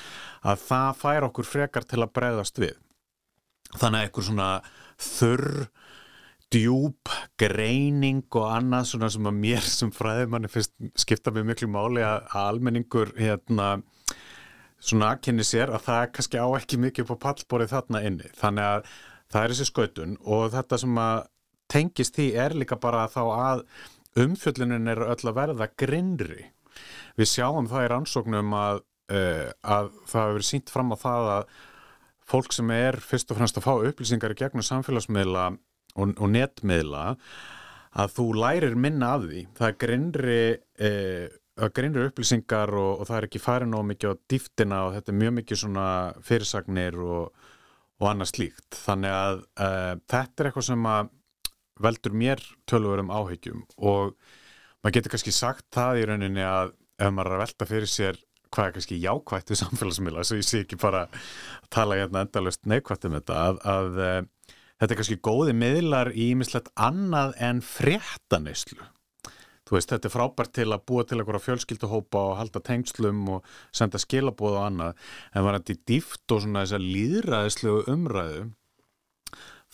[0.42, 2.74] að það fær okkur frekar til að breyðast við.
[3.74, 4.48] Þannig að eitthvað svona
[5.04, 5.48] þurr
[6.54, 12.04] djúb, greining og annað svona sem að mér sem fræðimanni fyrst skipta mig miklu máli
[12.06, 13.76] að almenningur hérna
[14.84, 18.30] svona aðkynni sér að það kannski á ekki mikið på pallborið þarna inni.
[18.38, 18.88] Þannig að
[19.32, 21.20] það er þessi skautun og þetta sem að
[21.72, 23.64] tengist því er líka bara þá að
[24.24, 26.50] umfjöllunin er öll að verða grinnri.
[27.18, 28.82] Við sjáum það í rannsóknum að,
[29.14, 31.54] uh, að það hefur sínt fram á það að
[32.24, 37.04] fólk sem er fyrst og fremst að fá upplýsingar í gegnum samfélagsmiðla og, og netmiðla
[37.94, 39.42] að þú lærir minna af því.
[39.54, 40.38] Það er grinnri
[40.82, 45.12] eh, grinnri upplýsingar og, og það er ekki farin og mikið á dýftina og þetta
[45.12, 45.88] er mjög mikið svona
[46.26, 47.50] fyrirsagnir og,
[48.02, 48.80] og annað slíkt.
[48.80, 51.12] Þannig að eh, þetta er eitthvað sem að
[51.84, 54.14] veldur mér tölvurum áhyggjum og
[54.82, 58.20] maður getur kannski sagt það í rauninni að ef maður er að velta fyrir sér
[58.54, 61.30] hvað er kannski jákvægt við samfélagsmiðla svo ég sé ekki bara að
[61.74, 64.20] tala hérna endalust neikvægt um þetta að, að eh,
[64.78, 68.86] þetta er kannski góði miðlar í mislegt annað en fréttaneyslu
[69.64, 73.54] þú veist þetta er frábært til að búa til einhverja fjölskylduhópa og halda tengslum og
[73.72, 75.00] senda skilabóð og annað.
[75.32, 78.44] En var þetta í dýft og svona þess að líðræðislegu umræðu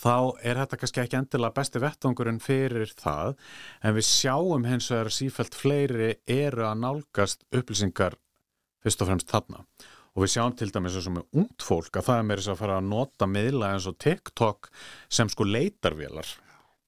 [0.01, 0.17] þá
[0.47, 3.37] er þetta kannski ekki endilega besti vettangurinn fyrir það.
[3.85, 8.17] En við sjáum hins vegar sífælt fleiri eru að nálgast upplýsingar
[8.81, 9.65] fyrst og fremst þarna.
[10.17, 12.63] Og við sjáum til dæmis og með ungd fólk að það er með þess að
[12.63, 14.71] fara að nota miðla eins og TikTok
[15.13, 16.33] sem sko leitarvélar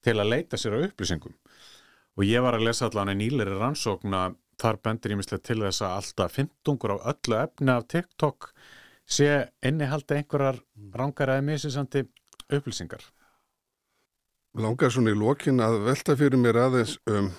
[0.03, 1.37] til að leita sér á upplýsingum
[2.17, 4.23] og ég var að lesa allavega nýleri rannsókna
[4.61, 8.51] þar bendur ég mislega til þess að alltaf fyndungur á öllu efni af TikTok
[9.09, 9.29] sé
[9.65, 10.61] innihaldi einhverjar
[10.93, 12.05] rangar eða misisandi
[12.53, 13.03] upplýsingar
[14.53, 17.31] Langar svona í lokin að velta fyrir mér aðeins um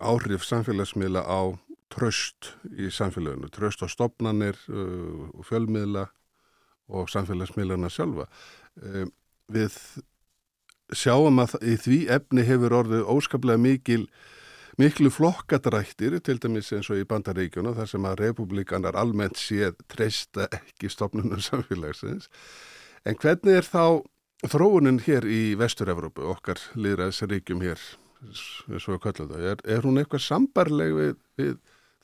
[0.00, 1.52] áhrif samfélagsmiðla á
[1.92, 6.06] tröst í samfélaginu, tröst á stopnannir uh, og fjölmiðla
[6.96, 8.30] og samfélagsmiðlana sjálfa.
[8.80, 9.10] Um,
[9.52, 9.76] við
[10.96, 14.04] sjáum að í því efni hefur orðið óskaplega mikil,
[14.80, 20.48] miklu flokkadrættir, til dæmis eins og í bandaríkjuna, þar sem að republikanar almennt séð treysta
[20.56, 22.30] ekki stopnunum samfélagsins.
[23.06, 24.02] En hvernig er þá
[24.50, 27.82] þróunin hér í Vestur-Európu, okkar liðræðsríkjum hér,
[28.76, 31.54] svo að kalla það, er, er hún eitthvað sambarleg við, við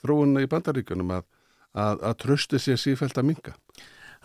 [0.04, 1.28] þróunna í bandaríkunum að,
[1.76, 3.54] að, að tröstu sér sífælt að minga.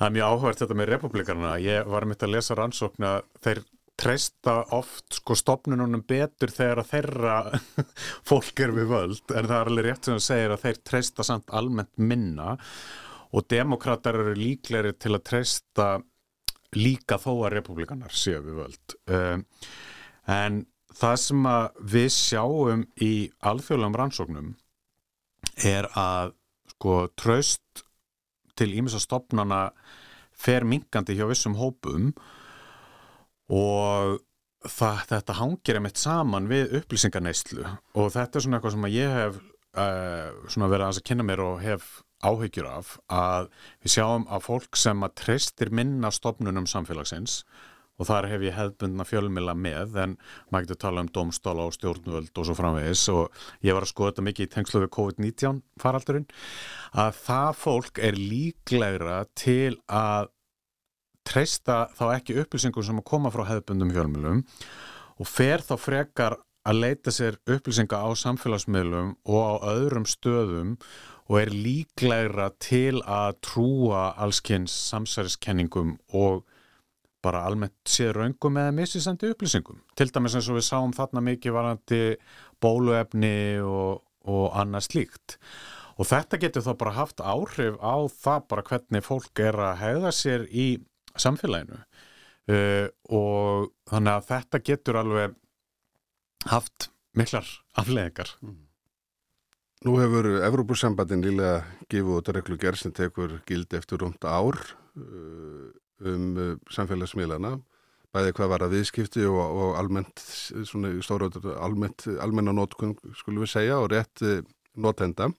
[0.01, 1.51] Það er mjög áhverð þetta með republikarna.
[1.62, 3.12] Ég var mitt að lesa rannsókna
[3.43, 3.59] þeir
[4.02, 7.36] treysta oft sko stopnunum betur þegar að þeirra
[8.30, 9.24] fólk er við völd.
[9.30, 12.56] En það er alveg rétt sem það segir að þeir treysta samt almennt minna
[13.32, 15.88] og demokrater eru líkleri til að treysta
[16.76, 18.97] líka þó að republikanar séu við völd.
[19.12, 19.45] Um,
[20.32, 20.62] en
[20.97, 21.47] það sem
[21.93, 23.14] við sjáum í
[23.47, 24.52] alþjóðlegum rannsóknum
[25.68, 26.36] er að
[26.74, 27.84] sko tröst
[28.60, 29.70] til ímessastofnana
[30.41, 32.12] fer minkandi hjá vissum hópum
[33.52, 34.20] og
[34.66, 39.41] það, þetta hangir einmitt saman við upplýsingarneyslu og þetta er svona eitthvað sem ég hef
[39.76, 41.91] uh, verið að kynna mér og hef
[42.22, 43.49] áhyggjur af að
[43.82, 47.41] við sjáum að fólk sem að treystir minna stofnunum samfélagsins
[48.02, 50.14] og þar hef ég hefðbundna fjölmila með en
[50.49, 54.14] maður getur tala um domstóla og stjórnvöld og svo framvegis og ég var að skoða
[54.14, 56.30] þetta mikið í tengslu við COVID-19 faraldurinn
[57.02, 60.32] að það fólk er líklegra til að
[61.32, 64.45] treysta þá ekki upplýsingum sem að koma frá hefðbundum fjölmilum
[65.21, 70.75] og fer þá frekar að leita sér upplýsinga á samfélagsmiðlum og á öðrum stöðum
[71.32, 76.43] og er líklegra til að trúa allskynns samsæriskenningum og
[77.21, 79.82] bara almennt séð raungum eða missisandi upplýsingum.
[79.95, 82.01] Til dæmis eins og við sáum þarna mikið varandi
[82.61, 85.38] bóluefni og, og annað slíkt.
[86.01, 90.13] Og þetta getur þá bara haft áhrif á það bara hvernig fólk er að hegða
[90.17, 90.67] sér í
[91.20, 91.82] samfélaginu.
[92.51, 95.36] Uh, og þannig að þetta getur alveg
[96.49, 97.47] haft miklar
[97.78, 98.32] afleðingar.
[98.41, 98.59] Mm.
[99.86, 105.70] Nú hefur Evrópussambandin lílega gefið út reglugjör sem tekur gildi eftir rúmt ár uh,
[106.05, 107.55] um uh, samfélagsmiðlana
[108.12, 110.20] bæði hvað var að viðskipti og, og almennt,
[110.68, 111.30] svona stóra
[111.64, 114.24] almennt, almenna nótkun skulum við segja og rétt
[114.76, 115.30] notenda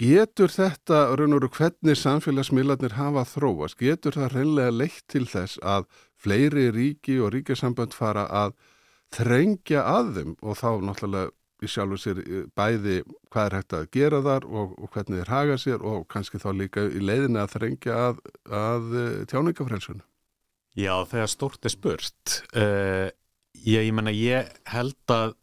[0.00, 5.58] Getur þetta, raun og raun, hvernig samfélagsmiðlarnir hafa þróast, getur það reynlega leitt til þess
[5.60, 5.90] að
[6.20, 8.54] fleiri ríki og ríkisambönd fara að
[9.12, 12.20] þrengja að þeim og þá náttúrulega í sjálfur sér
[12.56, 16.40] bæði hvað er hægt að gera þar og, og hvernig þeir haga sér og kannski
[16.40, 20.06] þá líka í leiðinu að þrengja að, að eh, tjáningafrelsunum.
[20.80, 22.40] Já, þegar stórt er spurt.
[22.54, 23.10] Uh,
[23.66, 25.34] ég, ég menna, ég held að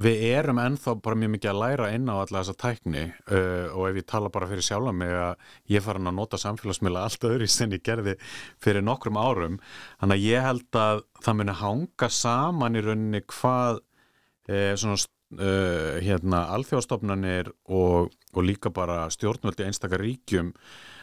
[0.00, 3.88] við erum ennþá bara mjög mikið að læra inn á alla þessa tækni uh, og
[3.90, 5.34] ef ég tala bara fyrir sjálfa mig að
[5.74, 8.14] ég fara að nota samfélagsmiðla allt öðru í senni gerði
[8.62, 9.58] fyrir nokkrum árum.
[10.00, 16.00] Þannig að ég held að það muni hanga saman í rauninni hvað uh, svona uh,
[16.00, 20.54] hérna alþjóðstofnanir og, og líka bara stjórnvöldi einstakar ríkjum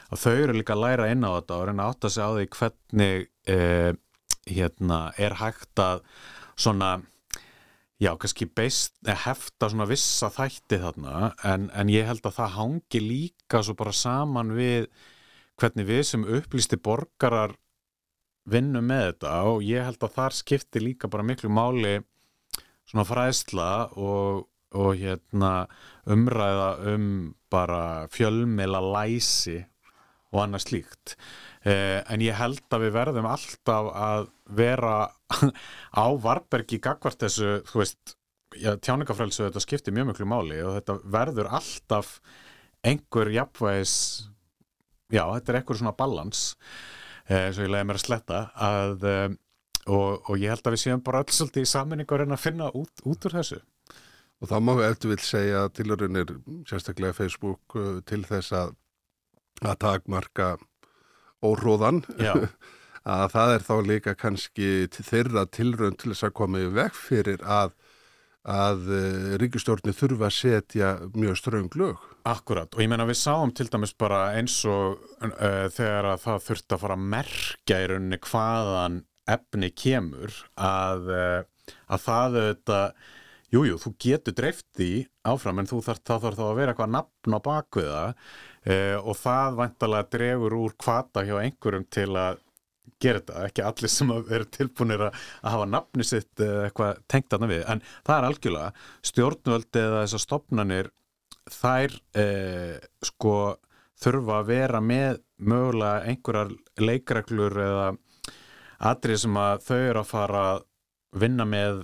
[0.09, 2.29] að þau eru líka að læra inn á þetta og reyna að átta sig á
[2.33, 3.91] því hvernig uh,
[4.49, 6.03] hérna er hægt að
[6.59, 6.97] svona
[7.99, 13.01] Já, kannski beist, hefta svona vissa þætti þarna en, en ég held að það hangi
[13.03, 14.85] líka svo bara saman við
[15.59, 17.57] hvernig við sem upplýsti borgarar
[18.47, 21.97] vinnum með þetta og ég held að þar skipti líka bara miklu máli
[22.87, 23.67] svona fræðsla
[23.99, 24.47] og,
[24.79, 25.51] og hérna
[26.07, 27.09] umræða um
[27.51, 29.59] bara fjölmela læsi
[30.31, 31.17] og annað slíkt
[31.65, 34.29] eh, en ég held að við verðum alltaf að
[34.59, 34.95] vera
[36.03, 38.15] á varbergi gagvart þessu, þú veist
[38.57, 42.15] tjáningafrælsu þetta skiptir mjög mjög máli og þetta verður alltaf
[42.85, 43.93] einhver jafnvægis
[45.13, 46.55] já, þetta er einhver svona balans
[47.29, 49.27] eh, svo ég leiði mér að sletta að, eh,
[49.89, 53.05] og, og ég held að við séum bara alls svolítið í saminningu að finna út,
[53.05, 53.61] út úr þessu.
[54.39, 56.29] Og þá má við eftir vil segja að tilhörunir
[56.69, 58.77] sérstaklega Facebook uh, til þess að
[59.59, 60.53] að takmarka
[61.45, 62.03] óróðan
[63.09, 67.43] að það er þá líka kannski þeirra tilrönd til þess að koma í veg fyrir
[67.47, 67.75] að,
[68.43, 72.07] að eh, ríkistjórni þurfa að setja mjög ströng lög.
[72.29, 76.43] Akkurat og ég menna við sáum til dæmis bara eins og uh, þegar að það
[76.49, 83.15] þurft að fara að merkja í rauninni hvaðan efni kemur að, uh, að það auðvitað
[83.49, 87.33] Jújú, jú, þú getur dreift í áfram en þú þarf þá að vera eitthvað nafn
[87.33, 88.01] á bakviða
[88.67, 92.45] uh, og það vantalega drefur úr kvata hjá einhverjum til að
[92.99, 97.61] gera þetta, ekki allir sem eru tilbúinir að hafa nafni sitt eitthvað tengt aðna við,
[97.71, 100.89] en það er algjörlega stjórnvöldi eða þessar stopnanir
[101.49, 103.35] þær eh, sko
[103.99, 107.87] þurfa að vera með mögulega einhverjar leikreglur eða
[108.89, 110.61] atrið sem að þau eru að fara að
[111.19, 111.81] vinna með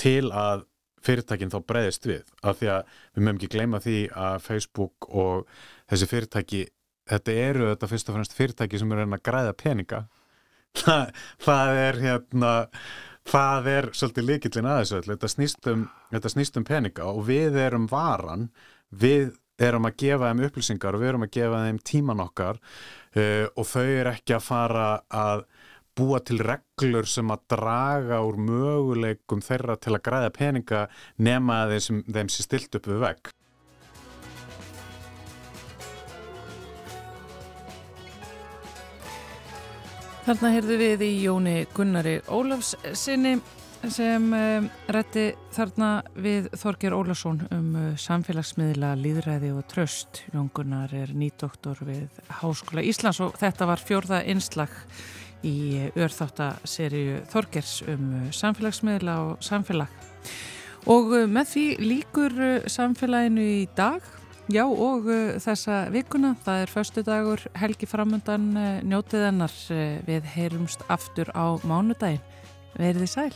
[0.00, 0.64] til að
[1.06, 5.48] fyrirtækinn þá breyðist við af því að við mögum ekki gleyma því að Facebook og
[5.90, 6.62] þessi fyrirtæki
[7.08, 10.06] þetta eru þetta fyrst og fremst fyrirtæki sem eru að græða peninga.
[10.78, 12.54] Það, það er hérna
[13.28, 17.88] það er svolítið líkillin aðeins þetta snýst um, þetta snýst um peninga og við erum
[17.90, 18.50] varan.
[18.88, 23.46] Við erum að gefa þeim upplýsingar og við erum að gefa þeim tíman okkar uh,
[23.48, 25.44] og þau eru ekki að fara að
[25.98, 30.86] búa til reglur sem að draga úr möguleikum þeirra til að græða peninga
[31.18, 33.34] nema þeim, þeim sem stilt upp við vegg
[40.28, 43.38] Þarna heyrðu við í Jóni Gunnari Ólafs sinni
[43.86, 45.88] sem eh, rétti þarna
[46.18, 50.24] við Þorger Ólafsson um uh, samfélagsmiðla, líðræði og tröst.
[50.34, 54.74] Jón Gunnar er nýdoktor við Háskóla Íslands og þetta var fjórða einslag
[55.46, 59.92] í örþáttaserju Þorgers um samfélagsmiðla og samfélag.
[60.88, 62.38] Og uh, með því líkur
[62.70, 64.14] samfélaginu í dag
[64.48, 68.48] Já og uh, þessa vikuna, það er förstu dagur helgi framöndan
[68.88, 69.58] njótið hennar
[70.08, 72.24] við heyrumst aftur á mánudagin.
[72.78, 73.32] Verðið sæl.